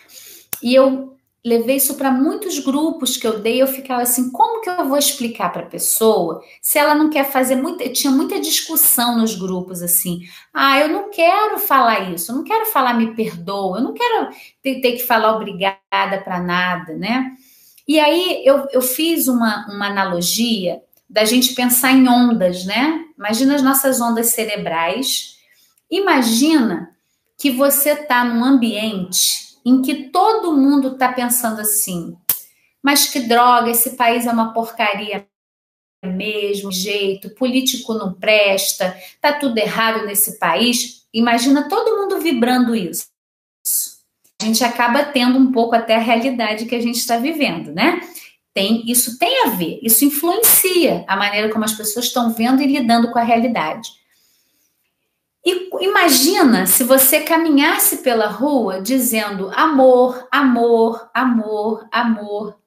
e 0.63 0.73
eu 0.73 1.10
levei 1.43 1.77
isso 1.77 1.95
para 1.95 2.12
muitos 2.12 2.60
grupos 2.60 3.15
que 3.15 3.25
eu 3.25 3.39
dei, 3.39 3.62
eu 3.62 3.67
ficava 3.67 4.01
assim, 4.01 4.29
como 4.32 4.62
que 4.62 4.69
eu 4.69 4.86
vou 4.88 4.97
explicar 4.97 5.51
para 5.51 5.62
a 5.62 5.69
pessoa 5.69 6.43
se 6.62 6.77
ela 6.77 6.93
não 6.93 7.10
quer 7.10 7.32
fazer 7.32 7.55
muita, 7.55 7.88
tinha 7.89 8.12
muita 8.12 8.39
discussão 8.39 9.17
nos 9.17 9.36
grupos 9.36 9.82
assim. 9.82 10.21
Ah, 10.53 10.79
eu 10.79 10.89
não 10.89 11.10
quero 11.10 11.58
falar 11.60 12.12
isso, 12.12 12.32
eu 12.32 12.36
não 12.36 12.43
quero 12.43 12.65
falar 12.65 12.93
me 12.93 13.15
perdoa, 13.15 13.77
eu 13.77 13.84
não 13.84 13.93
quero 13.93 14.29
ter, 14.62 14.82
ter 14.82 14.93
que 14.93 15.03
falar 15.03 15.36
obrigada 15.36 15.79
para 16.23 16.41
nada, 16.41 16.93
né? 16.95 17.32
E 17.89 17.99
aí 17.99 18.43
eu, 18.45 18.67
eu 18.71 18.84
fiz 18.84 19.28
uma, 19.28 19.65
uma 19.67 19.88
analogia 19.88 20.80
da 21.10 21.25
gente 21.25 21.56
pensar 21.56 21.91
em 21.91 22.08
ondas, 22.08 22.63
né? 22.63 23.04
Imagina 23.17 23.56
as 23.56 23.63
nossas 23.63 23.99
ondas 23.99 24.28
cerebrais. 24.28 25.39
Imagina 25.89 26.95
que 27.36 27.49
você 27.49 27.93
está 27.93 28.23
num 28.23 28.45
ambiente 28.45 29.58
em 29.65 29.82
que 29.82 30.04
todo 30.10 30.56
mundo 30.56 30.89
está 30.89 31.12
pensando 31.12 31.62
assim, 31.62 32.15
mas 32.80 33.08
que 33.08 33.21
droga, 33.21 33.71
esse 33.71 33.95
país 33.95 34.28
é 34.28 34.32
uma 34.32 34.54
porcaria 34.54 35.28
mesmo, 36.06 36.71
jeito, 36.71 37.32
político 37.32 37.95
não 37.95 38.13
presta, 38.13 38.95
tá 39.19 39.34
tudo 39.34 39.58
errado 39.58 40.06
nesse 40.06 40.38
país. 40.38 41.08
Imagina 41.12 41.67
todo 41.67 41.97
mundo 41.97 42.19
vibrando 42.19 42.75
isso 42.75 43.08
a 44.41 44.45
gente 44.45 44.63
acaba 44.63 45.04
tendo 45.04 45.38
um 45.38 45.52
pouco 45.52 45.75
até 45.75 45.95
a 45.95 45.99
realidade 45.99 46.65
que 46.65 46.75
a 46.75 46.82
gente 46.82 46.97
está 46.97 47.17
vivendo, 47.17 47.73
né? 47.73 47.99
Tem, 48.54 48.89
isso 48.89 49.17
tem 49.19 49.45
a 49.45 49.49
ver, 49.49 49.80
isso 49.84 50.06
influencia 50.06 51.04
a 51.08 51.15
maneira 51.15 51.49
como 51.49 51.65
as 51.65 51.73
pessoas 51.73 52.06
estão 52.06 52.32
vendo 52.34 52.62
e 52.62 52.67
lidando 52.67 53.12
com 53.12 53.19
a 53.19 53.23
realidade. 53.23 53.89
E 55.45 55.69
imagina 55.82 56.65
se 56.65 56.84
você 56.84 57.21
caminhasse 57.21 57.97
pela 57.97 58.28
rua 58.28 58.82
dizendo 58.82 59.52
amor, 59.56 60.28
amor, 60.32 61.10
amor, 61.13 61.88
amor. 61.91 62.58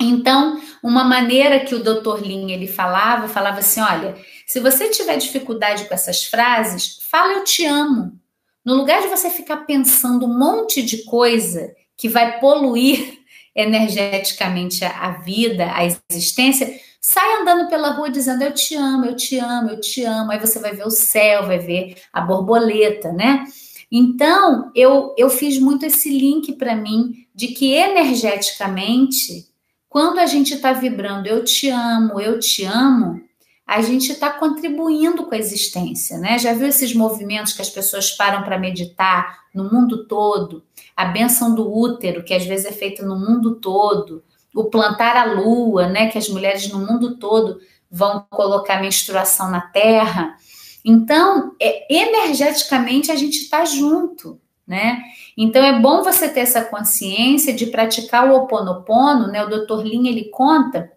Então, 0.00 0.60
uma 0.82 1.04
maneira 1.04 1.60
que 1.60 1.74
o 1.74 1.82
Dr. 1.82 2.20
Lin 2.22 2.50
ele 2.50 2.66
falava, 2.66 3.28
falava 3.28 3.60
assim, 3.60 3.80
olha, 3.80 4.16
se 4.46 4.60
você 4.60 4.88
tiver 4.88 5.16
dificuldade 5.16 5.84
com 5.84 5.94
essas 5.94 6.24
frases, 6.24 6.98
fala 7.08 7.34
eu 7.34 7.44
te 7.44 7.64
amo. 7.64 8.20
No 8.64 8.74
lugar 8.74 9.02
de 9.02 9.08
você 9.08 9.30
ficar 9.30 9.58
pensando 9.58 10.26
um 10.26 10.38
monte 10.38 10.82
de 10.82 11.04
coisa 11.04 11.74
que 11.96 12.08
vai 12.08 12.38
poluir 12.38 13.18
energeticamente 13.54 14.84
a 14.84 15.10
vida, 15.12 15.70
a 15.74 15.84
existência, 15.84 16.80
Sai 17.04 17.40
andando 17.40 17.68
pela 17.68 17.90
rua 17.90 18.08
dizendo 18.08 18.42
eu 18.42 18.54
te 18.54 18.76
amo, 18.76 19.06
eu 19.06 19.16
te 19.16 19.36
amo, 19.36 19.70
eu 19.70 19.80
te 19.80 20.04
amo. 20.04 20.30
Aí 20.30 20.38
você 20.38 20.60
vai 20.60 20.72
ver 20.72 20.86
o 20.86 20.90
céu, 20.90 21.44
vai 21.44 21.58
ver 21.58 21.96
a 22.12 22.20
borboleta, 22.20 23.12
né? 23.12 23.44
Então, 23.90 24.70
eu, 24.72 25.12
eu 25.18 25.28
fiz 25.28 25.58
muito 25.58 25.84
esse 25.84 26.08
link 26.16 26.52
para 26.52 26.76
mim 26.76 27.26
de 27.34 27.48
que 27.48 27.74
energeticamente, 27.74 29.48
quando 29.88 30.20
a 30.20 30.26
gente 30.26 30.54
está 30.54 30.72
vibrando 30.72 31.26
eu 31.26 31.42
te 31.42 31.68
amo, 31.68 32.20
eu 32.20 32.38
te 32.38 32.64
amo, 32.64 33.20
a 33.66 33.80
gente 33.80 34.12
está 34.12 34.30
contribuindo 34.30 35.24
com 35.24 35.34
a 35.34 35.38
existência, 35.38 36.18
né? 36.18 36.38
Já 36.38 36.52
viu 36.52 36.66
esses 36.66 36.94
movimentos 36.94 37.52
que 37.52 37.62
as 37.62 37.70
pessoas 37.70 38.10
param 38.10 38.42
para 38.42 38.58
meditar 38.58 39.38
no 39.54 39.70
mundo 39.70 40.06
todo? 40.06 40.64
A 40.96 41.06
benção 41.06 41.54
do 41.54 41.72
útero, 41.72 42.24
que 42.24 42.34
às 42.34 42.44
vezes 42.44 42.66
é 42.66 42.72
feita 42.72 43.04
no 43.04 43.18
mundo 43.18 43.56
todo, 43.56 44.22
o 44.54 44.64
plantar 44.64 45.16
a 45.16 45.24
lua, 45.24 45.88
né, 45.88 46.08
que 46.08 46.18
as 46.18 46.28
mulheres 46.28 46.68
no 46.70 46.78
mundo 46.78 47.16
todo 47.16 47.58
vão 47.90 48.26
colocar 48.30 48.80
menstruação 48.80 49.50
na 49.50 49.60
terra. 49.60 50.36
Então, 50.84 51.54
é, 51.60 51.94
energeticamente 51.94 53.10
a 53.10 53.16
gente 53.16 53.38
está 53.38 53.64
junto, 53.64 54.40
né? 54.66 55.02
Então 55.36 55.64
é 55.64 55.78
bom 55.78 56.02
você 56.02 56.28
ter 56.28 56.40
essa 56.40 56.64
consciência 56.64 57.54
de 57.54 57.66
praticar 57.66 58.30
o 58.30 58.34
oponopono, 58.36 59.28
né? 59.28 59.44
O 59.44 59.48
Dr. 59.48 59.82
Lin 59.82 60.08
ele 60.08 60.24
conta 60.24 60.92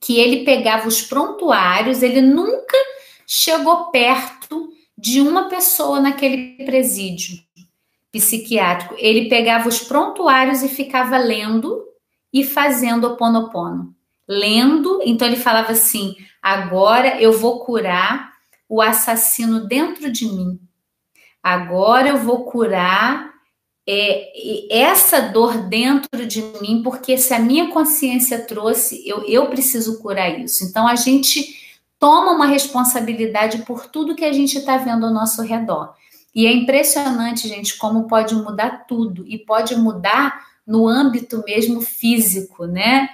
que 0.00 0.18
ele 0.18 0.44
pegava 0.44 0.88
os 0.88 1.02
prontuários, 1.02 2.02
ele 2.02 2.22
nunca 2.22 2.76
chegou 3.26 3.90
perto 3.90 4.70
de 4.96 5.20
uma 5.20 5.48
pessoa 5.48 6.00
naquele 6.00 6.64
presídio 6.64 7.38
psiquiátrico. 8.10 8.94
Ele 8.98 9.28
pegava 9.28 9.68
os 9.68 9.80
prontuários 9.80 10.62
e 10.62 10.68
ficava 10.68 11.18
lendo 11.18 11.84
e 12.32 12.44
fazendo 12.44 13.08
o 13.08 13.16
Ponopono. 13.16 13.94
Lendo, 14.26 15.00
então 15.04 15.26
ele 15.26 15.36
falava 15.36 15.72
assim: 15.72 16.16
agora 16.40 17.20
eu 17.20 17.32
vou 17.32 17.60
curar 17.64 18.32
o 18.68 18.80
assassino 18.80 19.66
dentro 19.66 20.10
de 20.10 20.26
mim. 20.26 20.60
Agora 21.42 22.08
eu 22.08 22.18
vou 22.18 22.44
curar 22.44 23.32
é, 23.92 24.68
essa 24.70 25.20
dor 25.20 25.58
dentro 25.68 26.24
de 26.24 26.42
mim, 26.62 26.80
porque 26.84 27.18
se 27.18 27.34
a 27.34 27.40
minha 27.40 27.70
consciência 27.70 28.38
trouxe, 28.38 29.02
eu, 29.04 29.24
eu 29.26 29.46
preciso 29.46 29.98
curar 29.98 30.38
isso. 30.38 30.62
Então 30.62 30.86
a 30.86 30.94
gente 30.94 31.56
toma 31.98 32.30
uma 32.30 32.46
responsabilidade 32.46 33.58
por 33.62 33.86
tudo 33.86 34.14
que 34.14 34.24
a 34.24 34.32
gente 34.32 34.58
está 34.58 34.76
vendo 34.76 35.06
ao 35.06 35.12
nosso 35.12 35.42
redor. 35.42 35.92
E 36.32 36.46
é 36.46 36.52
impressionante, 36.52 37.48
gente, 37.48 37.76
como 37.76 38.06
pode 38.06 38.32
mudar 38.36 38.86
tudo 38.86 39.26
e 39.26 39.36
pode 39.36 39.74
mudar 39.74 40.46
no 40.64 40.86
âmbito 40.86 41.42
mesmo 41.44 41.80
físico, 41.80 42.66
né? 42.66 43.08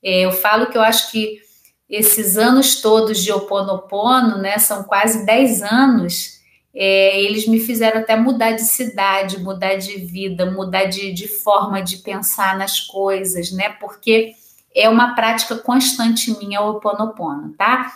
É, 0.00 0.20
eu 0.20 0.30
falo 0.30 0.66
que 0.66 0.78
eu 0.78 0.82
acho 0.82 1.10
que 1.10 1.40
esses 1.88 2.38
anos 2.38 2.76
todos 2.80 3.18
de 3.18 3.32
Oponopono, 3.32 4.38
né, 4.38 4.58
são 4.58 4.84
quase 4.84 5.26
10 5.26 5.62
anos, 5.62 6.39
é, 6.74 7.20
eles 7.20 7.46
me 7.46 7.58
fizeram 7.58 8.00
até 8.00 8.16
mudar 8.16 8.52
de 8.52 8.62
cidade, 8.62 9.40
mudar 9.40 9.76
de 9.76 9.96
vida, 9.98 10.50
mudar 10.50 10.84
de, 10.84 11.12
de 11.12 11.26
forma 11.26 11.82
de 11.82 11.98
pensar 11.98 12.56
nas 12.56 12.80
coisas, 12.80 13.50
né? 13.50 13.70
Porque 13.80 14.34
é 14.74 14.88
uma 14.88 15.14
prática 15.14 15.56
constante 15.56 16.36
minha 16.38 16.60
o 16.60 16.70
Oponopono, 16.70 17.54
tá? 17.56 17.92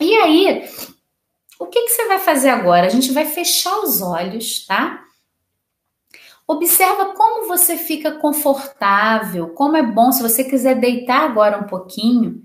E 0.00 0.14
aí, 0.16 0.68
o 1.58 1.66
que, 1.66 1.82
que 1.82 1.90
você 1.90 2.06
vai 2.06 2.18
fazer 2.18 2.50
agora? 2.50 2.86
A 2.86 2.90
gente 2.90 3.12
vai 3.12 3.24
fechar 3.24 3.76
os 3.80 4.00
olhos, 4.00 4.64
tá? 4.66 5.02
Observa 6.46 7.06
como 7.06 7.48
você 7.48 7.76
fica 7.76 8.12
confortável, 8.12 9.48
como 9.48 9.76
é 9.76 9.82
bom 9.82 10.12
se 10.12 10.22
você 10.22 10.44
quiser 10.44 10.76
deitar 10.76 11.24
agora 11.24 11.58
um 11.58 11.64
pouquinho. 11.64 12.40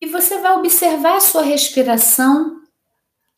E 0.00 0.06
você 0.06 0.38
vai 0.38 0.52
observar 0.52 1.16
a 1.16 1.20
sua 1.20 1.42
respiração 1.42 2.60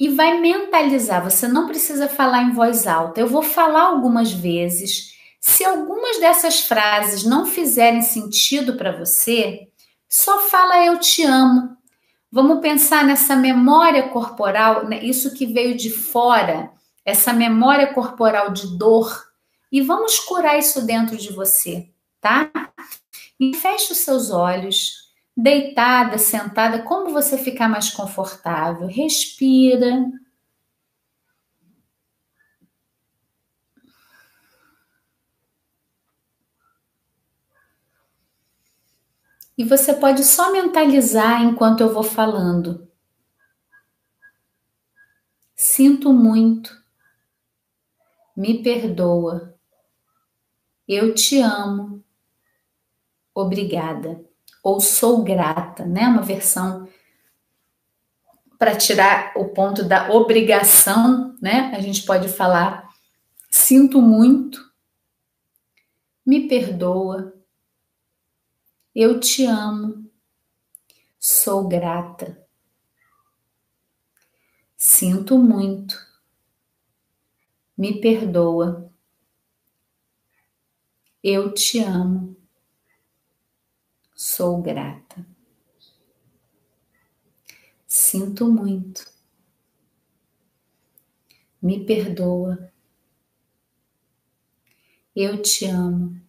e 0.01 0.09
vai 0.09 0.41
mentalizar. 0.41 1.23
Você 1.23 1.47
não 1.47 1.67
precisa 1.67 2.09
falar 2.09 2.43
em 2.43 2.53
voz 2.53 2.87
alta. 2.87 3.21
Eu 3.21 3.27
vou 3.27 3.43
falar 3.43 3.83
algumas 3.83 4.33
vezes. 4.33 5.15
Se 5.39 5.63
algumas 5.63 6.19
dessas 6.19 6.61
frases 6.61 7.23
não 7.23 7.45
fizerem 7.45 8.01
sentido 8.01 8.77
para 8.77 8.97
você, 8.97 9.69
só 10.09 10.41
fala 10.49 10.83
eu 10.87 10.99
te 10.99 11.23
amo. 11.23 11.77
Vamos 12.33 12.61
pensar 12.61 13.05
nessa 13.05 13.37
memória 13.37 14.09
corporal, 14.09 14.87
né? 14.87 15.05
isso 15.05 15.35
que 15.35 15.47
veio 15.47 15.77
de 15.77 15.91
fora 15.91 16.71
essa 17.05 17.33
memória 17.33 17.93
corporal 17.93 18.53
de 18.53 18.79
dor 18.79 19.27
e 19.73 19.81
vamos 19.81 20.19
curar 20.21 20.59
isso 20.59 20.85
dentro 20.85 21.17
de 21.17 21.33
você, 21.33 21.89
tá? 22.21 22.51
E 23.39 23.55
feche 23.55 23.93
os 23.93 23.99
seus 23.99 24.31
olhos, 24.31 25.00
deitada, 25.37 26.19
sentada, 26.19 26.83
como 26.83 27.11
você 27.11 27.39
ficar 27.39 27.69
mais 27.69 27.91
confortável. 27.91 28.87
Respira. 28.87 30.07
E 39.57 39.65
você 39.65 39.95
pode 39.95 40.25
só 40.25 40.51
mentalizar 40.53 41.43
enquanto 41.43 41.83
eu 41.83 41.93
vou 41.93 42.03
falando. 42.03 42.89
Sinto 45.55 46.13
muito 46.13 46.81
me 48.37 48.63
perdoa, 48.63 49.55
eu 50.87 51.15
te 51.15 51.41
amo, 51.41 52.03
obrigada, 53.35 54.25
ou 54.63 54.81
sou 54.81 55.23
grata, 55.23 55.85
né? 55.85 56.07
Uma 56.07 56.23
versão 56.23 56.89
para 58.59 58.77
tirar 58.77 59.33
o 59.37 59.49
ponto 59.49 59.83
da 59.83 60.11
obrigação, 60.11 61.37
né? 61.41 61.73
A 61.75 61.81
gente 61.81 62.03
pode 62.05 62.29
falar 62.29 62.89
sinto 63.51 64.01
muito, 64.01 64.71
me 66.25 66.47
perdoa, 66.47 67.35
eu 68.95 69.19
te 69.19 69.45
amo, 69.45 70.09
sou 71.19 71.67
grata, 71.67 72.47
sinto 74.77 75.37
muito 75.39 76.11
me 77.81 77.99
perdoa. 77.99 78.93
Eu 81.25 81.55
te 81.55 81.79
amo. 81.79 82.30
Sou 84.23 84.61
grata. 84.61 85.27
Sinto 87.87 88.53
muito. 88.53 89.11
Me 91.63 91.87
perdoa. 91.87 92.71
Eu 95.17 95.41
te 95.41 95.65
amo. 95.65 96.21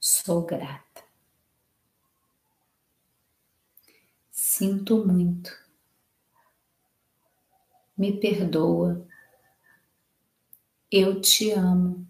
Sou 0.00 0.44
grata. 0.44 1.04
Sinto 4.32 5.06
muito. 5.06 5.56
Me 7.96 8.18
perdoa. 8.18 9.06
Eu 10.90 11.20
te 11.20 11.52
amo. 11.52 12.04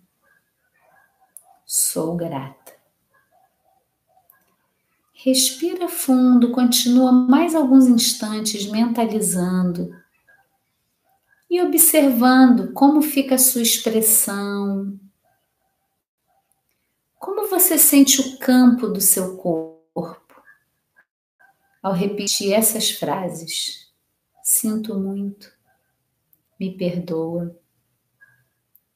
Sou 1.66 2.16
grata. 2.16 2.80
Respira 5.22 5.87
fundo, 5.87 6.50
continua 6.50 7.12
mais 7.12 7.54
alguns 7.54 7.87
instantes 7.87 8.64
mentalizando 8.64 9.94
e 11.50 11.61
observando 11.61 12.72
como 12.72 13.02
fica 13.02 13.35
a 13.35 13.38
sua 13.38 13.61
expressão. 13.61 14.98
Como 17.18 17.48
você 17.48 17.76
sente 17.76 18.18
o 18.18 18.38
campo 18.38 18.88
do 18.88 18.98
seu 18.98 19.37
corpo 19.37 20.42
ao 21.82 21.92
repetir 21.92 22.55
essas 22.55 22.90
frases? 22.90 23.92
Sinto 24.42 24.99
muito, 24.99 25.53
me 26.59 26.74
perdoa, 26.78 27.55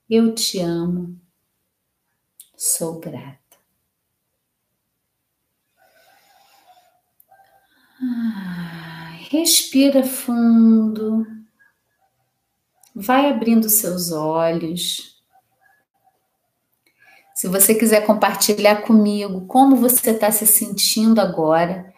eu 0.09 0.35
te 0.35 0.59
amo, 0.59 1.21
sou 2.57 2.99
grata. 2.99 3.44
Respira 9.31 10.05
fundo, 10.05 11.27
vai 12.95 13.29
abrindo 13.29 13.69
seus 13.69 14.13
olhos. 14.13 15.15
Se 17.35 17.49
você 17.49 17.75
quiser 17.75 18.07
compartilhar 18.07 18.83
comigo 18.83 19.47
como 19.47 19.75
você 19.75 20.11
está 20.11 20.31
se 20.31 20.47
sentindo 20.47 21.21
agora, 21.21 21.93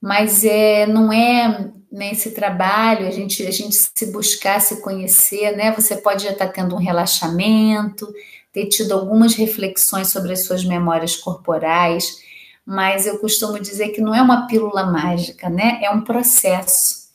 mas 0.00 0.44
é, 0.44 0.86
não 0.86 1.12
é 1.12 1.72
nesse 1.90 2.30
trabalho, 2.30 3.06
a 3.06 3.10
gente, 3.10 3.44
a 3.44 3.50
gente 3.50 3.74
se 3.74 4.12
buscar, 4.12 4.60
se 4.60 4.80
conhecer, 4.80 5.56
né? 5.56 5.72
Você 5.72 5.96
pode 5.96 6.22
já 6.22 6.30
estar 6.30 6.48
tendo 6.48 6.76
um 6.76 6.78
relaxamento, 6.78 8.06
ter 8.52 8.66
tido 8.66 8.92
algumas 8.92 9.34
reflexões 9.34 10.08
sobre 10.08 10.32
as 10.32 10.44
suas 10.44 10.64
memórias 10.64 11.16
corporais, 11.16 12.22
mas 12.70 13.06
eu 13.06 13.18
costumo 13.18 13.58
dizer 13.58 13.88
que 13.92 14.00
não 14.02 14.14
é 14.14 14.20
uma 14.20 14.46
pílula 14.46 14.84
mágica, 14.84 15.48
né? 15.48 15.80
É 15.82 15.90
um 15.90 16.02
processo. 16.02 17.08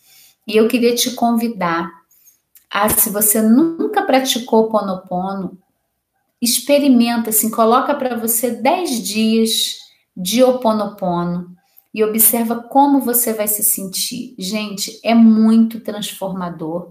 E 0.47 0.57
eu 0.57 0.67
queria 0.67 0.95
te 0.95 1.11
convidar 1.11 1.91
a, 2.71 2.89
se 2.89 3.11
você 3.11 3.39
nunca 3.39 4.01
praticou 4.01 4.67
Ponopono, 4.67 5.55
experimenta, 6.41 7.29
assim, 7.29 7.51
coloca 7.51 7.93
para 7.93 8.17
você 8.17 8.49
10 8.49 9.03
dias 9.03 9.77
de 10.17 10.43
Oponopono 10.43 11.55
e 11.93 12.03
observa 12.03 12.55
como 12.55 12.99
você 12.99 13.31
vai 13.31 13.47
se 13.47 13.61
sentir. 13.61 14.33
Gente, 14.39 14.99
é 15.03 15.13
muito 15.13 15.79
transformador. 15.81 16.89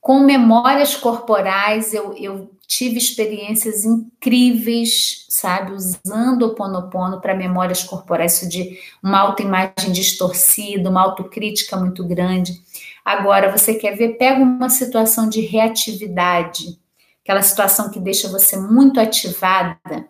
Com 0.00 0.18
memórias 0.18 0.96
corporais, 0.96 1.94
eu, 1.94 2.12
eu 2.14 2.50
tive 2.70 2.98
experiências 2.98 3.84
incríveis, 3.84 5.26
sabe, 5.28 5.72
usando 5.72 6.42
o 6.46 6.54
Ponopono 6.54 7.20
para 7.20 7.34
memórias 7.34 7.82
corporais, 7.82 8.34
isso 8.34 8.48
de 8.48 8.78
uma 9.02 9.18
autoimagem 9.18 9.90
distorcida, 9.90 10.88
uma 10.88 11.02
autocrítica 11.02 11.76
muito 11.76 12.06
grande. 12.06 12.62
Agora, 13.04 13.50
você 13.50 13.74
quer 13.74 13.96
ver? 13.96 14.10
Pega 14.10 14.40
uma 14.40 14.68
situação 14.68 15.28
de 15.28 15.40
reatividade, 15.40 16.78
aquela 17.24 17.42
situação 17.42 17.90
que 17.90 17.98
deixa 17.98 18.28
você 18.28 18.56
muito 18.56 19.00
ativada, 19.00 20.06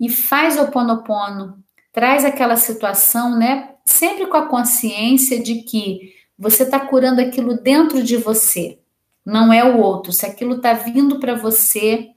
e 0.00 0.08
faz 0.08 0.58
o 0.58 0.68
Ponopono, 0.68 1.62
traz 1.92 2.24
aquela 2.24 2.56
situação, 2.56 3.38
né? 3.38 3.74
Sempre 3.84 4.26
com 4.28 4.36
a 4.38 4.48
consciência 4.48 5.42
de 5.42 5.56
que 5.56 6.14
você 6.38 6.62
está 6.62 6.80
curando 6.80 7.20
aquilo 7.20 7.60
dentro 7.60 8.02
de 8.02 8.16
você 8.16 8.78
não 9.26 9.52
é 9.52 9.64
o 9.64 9.78
outro. 9.78 10.12
Se 10.12 10.24
aquilo 10.24 10.56
está 10.56 10.72
vindo 10.72 11.18
para 11.18 11.34
você, 11.34 12.10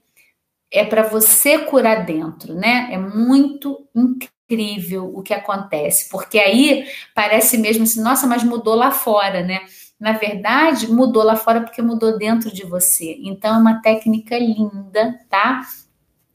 é 0.70 0.84
para 0.84 1.02
você 1.02 1.58
curar 1.58 2.06
dentro, 2.06 2.54
né? 2.54 2.88
É 2.92 2.96
muito 2.96 3.88
incrível 3.94 5.10
o 5.12 5.20
que 5.20 5.34
acontece, 5.34 6.08
porque 6.08 6.38
aí 6.38 6.86
parece 7.14 7.58
mesmo 7.58 7.82
assim, 7.82 8.00
nossa, 8.00 8.26
mas 8.28 8.44
mudou 8.44 8.76
lá 8.76 8.92
fora, 8.92 9.42
né? 9.42 9.60
Na 9.98 10.12
verdade, 10.12 10.90
mudou 10.90 11.24
lá 11.24 11.36
fora 11.36 11.60
porque 11.60 11.82
mudou 11.82 12.16
dentro 12.16 12.54
de 12.54 12.64
você. 12.64 13.18
Então, 13.22 13.56
é 13.56 13.58
uma 13.58 13.82
técnica 13.82 14.38
linda, 14.38 15.20
tá? 15.28 15.60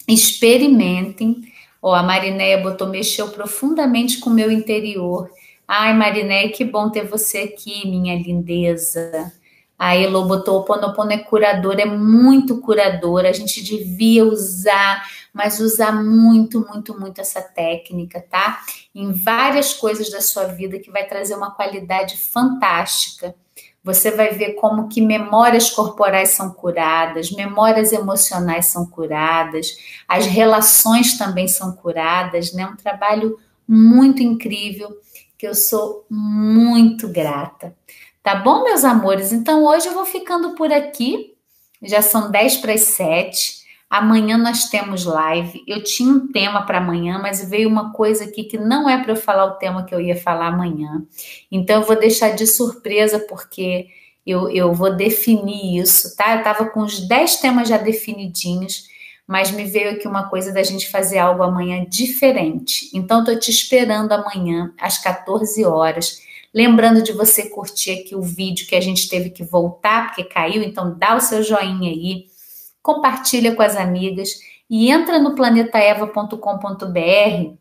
Experimentem. 0.08 1.42
Ó, 1.82 1.94
a 1.94 2.04
Marinéia 2.04 2.60
botou, 2.60 2.88
mexeu 2.88 3.30
profundamente 3.30 4.20
com 4.20 4.30
o 4.30 4.34
meu 4.34 4.52
interior. 4.52 5.30
Ai, 5.68 5.94
Marinéia, 5.96 6.52
que 6.52 6.64
bom 6.64 6.90
ter 6.92 7.08
você 7.08 7.40
aqui, 7.40 7.88
minha 7.90 8.16
lindeza. 8.16 9.34
A 9.78 9.96
Elo 9.96 10.26
botou 10.26 10.60
o 10.60 10.64
Ponopono 10.64 11.12
é 11.12 11.18
curador, 11.18 11.80
é 11.80 11.86
muito 11.86 12.62
curador. 12.62 13.26
A 13.26 13.32
gente 13.32 13.62
devia 13.62 14.26
usar, 14.26 15.06
mas 15.34 15.60
usar 15.60 15.92
muito, 15.92 16.66
muito, 16.66 16.98
muito 17.00 17.20
essa 17.20 17.42
técnica, 17.42 18.22
tá? 18.22 18.62
Em 18.94 19.12
várias 19.12 19.74
coisas 19.74 20.10
da 20.10 20.22
sua 20.22 20.46
vida 20.46 20.80
que 20.80 20.90
vai 20.90 21.06
trazer 21.06 21.36
uma 21.36 21.52
qualidade 21.52 22.18
fantástica. 22.18 23.36
Você 23.84 24.10
vai 24.10 24.30
ver 24.30 24.54
como 24.54 24.88
que 24.88 25.00
memórias 25.00 25.70
corporais 25.70 26.30
são 26.30 26.50
curadas, 26.52 27.30
memórias 27.30 27.94
emocionais 27.94 28.66
são 28.68 28.88
curadas, 28.88 29.78
as 30.08 30.26
relações 30.26 31.18
também 31.18 31.48
são 31.48 31.74
curadas, 31.74 32.52
né? 32.52 32.66
Um 32.66 32.76
trabalho 32.76 33.38
muito 33.68 34.24
incrível 34.24 34.90
que 35.38 35.48
eu 35.48 35.54
sou 35.54 36.06
muito 36.10 37.08
grata. 37.10 37.76
Tá 38.26 38.34
bom, 38.34 38.64
meus 38.64 38.84
amores? 38.84 39.32
Então 39.32 39.64
hoje 39.64 39.86
eu 39.86 39.94
vou 39.94 40.04
ficando 40.04 40.56
por 40.56 40.74
aqui. 40.74 41.36
Já 41.84 42.02
são 42.02 42.32
10 42.32 42.58
para 42.58 42.74
as 42.74 42.82
7. 42.82 43.64
Amanhã 43.88 44.36
nós 44.36 44.68
temos 44.68 45.06
live. 45.06 45.64
Eu 45.68 45.84
tinha 45.84 46.12
um 46.12 46.32
tema 46.32 46.66
para 46.66 46.80
amanhã, 46.80 47.20
mas 47.22 47.48
veio 47.48 47.70
uma 47.70 47.94
coisa 47.94 48.24
aqui 48.24 48.46
que 48.46 48.58
não 48.58 48.90
é 48.90 49.00
para 49.00 49.12
eu 49.12 49.16
falar 49.16 49.46
o 49.46 49.60
tema 49.60 49.86
que 49.86 49.94
eu 49.94 50.02
ia 50.02 50.20
falar 50.20 50.48
amanhã. 50.48 51.06
Então 51.52 51.82
eu 51.82 51.86
vou 51.86 51.96
deixar 51.96 52.32
de 52.32 52.48
surpresa, 52.48 53.20
porque 53.20 53.90
eu, 54.26 54.50
eu 54.50 54.74
vou 54.74 54.96
definir 54.96 55.80
isso, 55.80 56.18
tá? 56.18 56.34
Eu 56.34 56.40
estava 56.40 56.66
com 56.72 56.80
os 56.80 57.08
10 57.08 57.36
temas 57.36 57.70
já 57.70 57.78
definidinhos, 57.78 58.88
mas 59.28 59.52
me 59.52 59.66
veio 59.66 59.92
aqui 59.92 60.08
uma 60.08 60.30
coisa 60.30 60.52
da 60.52 60.64
gente 60.64 60.90
fazer 60.90 61.20
algo 61.20 61.44
amanhã 61.44 61.86
diferente. 61.88 62.90
Então, 62.92 63.20
estou 63.20 63.38
te 63.38 63.52
esperando 63.52 64.14
amanhã, 64.14 64.74
às 64.82 64.98
14 64.98 65.64
horas 65.64 66.25
Lembrando 66.56 67.04
de 67.04 67.12
você 67.12 67.50
curtir 67.50 67.92
aqui 67.92 68.16
o 68.16 68.22
vídeo 68.22 68.66
que 68.66 68.78
a 68.78 68.82
gente 68.82 69.10
teve 69.10 69.30
que 69.30 69.44
voltar 69.44 70.08
porque 70.08 70.24
caiu, 70.24 70.64
então 70.64 70.98
dá 70.98 71.18
o 71.18 71.20
seu 71.20 71.44
joinha 71.44 71.92
aí, 71.92 72.28
compartilha 72.82 73.54
com 73.54 73.62
as 73.62 73.76
amigas 73.76 74.30
e 74.70 74.90
entra 74.90 75.20
no 75.20 75.36
planetaeva.com.br 75.36 77.58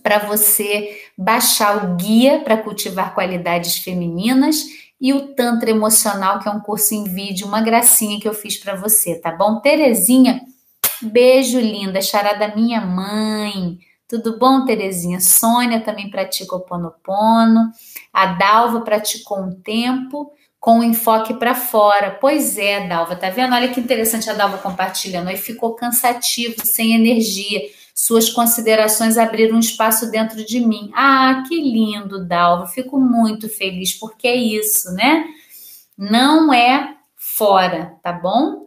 para 0.00 0.20
você 0.20 0.96
baixar 1.18 1.84
o 1.84 1.96
guia 1.96 2.38
para 2.38 2.56
cultivar 2.56 3.14
qualidades 3.14 3.78
femininas 3.78 4.64
e 5.00 5.12
o 5.12 5.34
Tantra 5.34 5.70
Emocional, 5.70 6.38
que 6.38 6.48
é 6.48 6.52
um 6.52 6.60
curso 6.60 6.94
em 6.94 7.04
vídeo, 7.04 7.48
uma 7.48 7.62
gracinha 7.62 8.20
que 8.20 8.28
eu 8.28 8.34
fiz 8.34 8.56
para 8.56 8.76
você, 8.76 9.16
tá 9.16 9.32
bom? 9.32 9.58
Terezinha, 9.58 10.40
beijo 11.02 11.58
linda, 11.58 12.00
charada 12.00 12.54
minha 12.54 12.80
mãe. 12.80 13.80
Tudo 14.14 14.38
bom, 14.38 14.64
Terezinha? 14.64 15.18
Sônia 15.18 15.80
também 15.80 16.08
pratica 16.08 16.54
o 16.54 16.60
Ponopono. 16.60 17.72
A 18.12 18.26
Dalva 18.26 18.82
praticou 18.82 19.40
um 19.40 19.60
tempo 19.60 20.30
com 20.60 20.78
o 20.78 20.84
enfoque 20.84 21.34
para 21.34 21.52
fora. 21.52 22.16
Pois 22.20 22.56
é, 22.56 22.86
Dalva, 22.86 23.16
tá 23.16 23.28
vendo? 23.28 23.56
Olha 23.56 23.66
que 23.66 23.80
interessante 23.80 24.30
a 24.30 24.34
Dalva 24.34 24.58
compartilhando. 24.58 25.26
Aí 25.26 25.36
ficou 25.36 25.74
cansativo, 25.74 26.64
sem 26.64 26.94
energia. 26.94 27.60
Suas 27.92 28.30
considerações 28.30 29.18
abriram 29.18 29.56
um 29.56 29.60
espaço 29.60 30.08
dentro 30.08 30.46
de 30.46 30.60
mim. 30.60 30.92
Ah, 30.94 31.42
que 31.48 31.60
lindo, 31.60 32.24
Dalva. 32.24 32.68
Fico 32.68 33.00
muito 33.00 33.48
feliz 33.48 33.92
porque 33.98 34.28
é 34.28 34.36
isso, 34.36 34.92
né? 34.92 35.24
Não 35.98 36.54
é 36.54 36.94
fora, 37.16 37.96
tá 38.00 38.12
bom? 38.12 38.63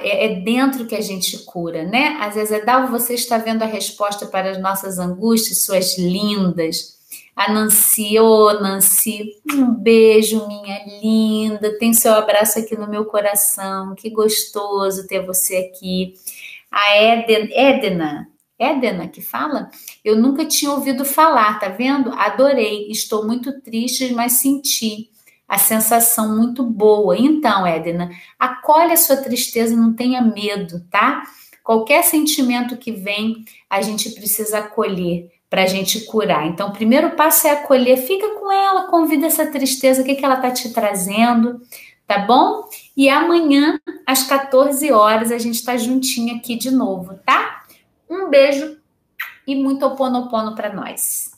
É, 0.00 0.26
é, 0.26 0.34
dentro 0.40 0.86
que 0.86 0.94
a 0.94 1.00
gente 1.00 1.38
cura, 1.38 1.82
né? 1.82 2.16
Às 2.20 2.36
vezes 2.36 2.52
é 2.52 2.64
Dalva, 2.64 2.96
você 2.96 3.14
está 3.14 3.38
vendo 3.38 3.62
a 3.62 3.66
resposta 3.66 4.26
para 4.26 4.50
as 4.50 4.60
nossas 4.60 4.98
angústias, 4.98 5.64
suas 5.64 5.98
lindas. 5.98 6.96
A 7.34 7.52
Nancy, 7.52 8.18
ô 8.20 8.48
oh, 8.48 8.52
Nancy, 8.60 9.34
um 9.52 9.74
beijo, 9.74 10.46
minha 10.46 11.00
linda. 11.00 11.76
Tem 11.78 11.92
seu 11.92 12.12
abraço 12.14 12.58
aqui 12.58 12.76
no 12.76 12.88
meu 12.88 13.04
coração. 13.04 13.94
Que 13.96 14.10
gostoso 14.10 15.06
ter 15.06 15.26
você 15.26 15.56
aqui. 15.56 16.14
A 16.70 16.96
Eden, 16.96 17.48
Edna, 17.52 18.28
Edna 18.58 19.08
que 19.08 19.20
fala? 19.20 19.70
Eu 20.04 20.16
nunca 20.16 20.44
tinha 20.44 20.70
ouvido 20.70 21.04
falar, 21.04 21.58
tá 21.58 21.68
vendo? 21.68 22.12
Adorei. 22.12 22.90
Estou 22.90 23.26
muito 23.26 23.60
triste, 23.60 24.12
mas 24.12 24.32
senti 24.32 25.10
a 25.48 25.56
sensação 25.56 26.36
muito 26.36 26.62
boa. 26.62 27.16
Então, 27.16 27.66
Edna, 27.66 28.10
acolhe 28.38 28.92
a 28.92 28.96
sua 28.96 29.16
tristeza, 29.16 29.74
não 29.74 29.94
tenha 29.94 30.20
medo, 30.20 30.84
tá? 30.90 31.22
Qualquer 31.64 32.04
sentimento 32.04 32.76
que 32.76 32.92
vem, 32.92 33.44
a 33.68 33.80
gente 33.80 34.10
precisa 34.10 34.58
acolher 34.58 35.30
para 35.48 35.62
a 35.62 35.66
gente 35.66 36.02
curar. 36.02 36.46
Então, 36.46 36.68
o 36.68 36.72
primeiro 36.72 37.10
passo 37.12 37.46
é 37.46 37.50
acolher, 37.50 37.96
fica 37.96 38.28
com 38.34 38.52
ela, 38.52 38.88
convida 38.88 39.26
essa 39.26 39.46
tristeza, 39.46 40.02
o 40.02 40.04
que, 40.04 40.14
que 40.14 40.24
ela 40.24 40.36
tá 40.36 40.50
te 40.50 40.70
trazendo, 40.70 41.60
tá 42.06 42.18
bom? 42.18 42.68
E 42.94 43.08
amanhã, 43.08 43.80
às 44.06 44.24
14 44.24 44.92
horas, 44.92 45.32
a 45.32 45.38
gente 45.38 45.54
está 45.54 45.76
juntinho 45.76 46.36
aqui 46.36 46.56
de 46.56 46.70
novo, 46.70 47.18
tá? 47.24 47.64
Um 48.08 48.28
beijo 48.28 48.76
e 49.46 49.56
muito 49.56 49.86
oponopono 49.86 50.54
para 50.54 50.72
nós. 50.74 51.37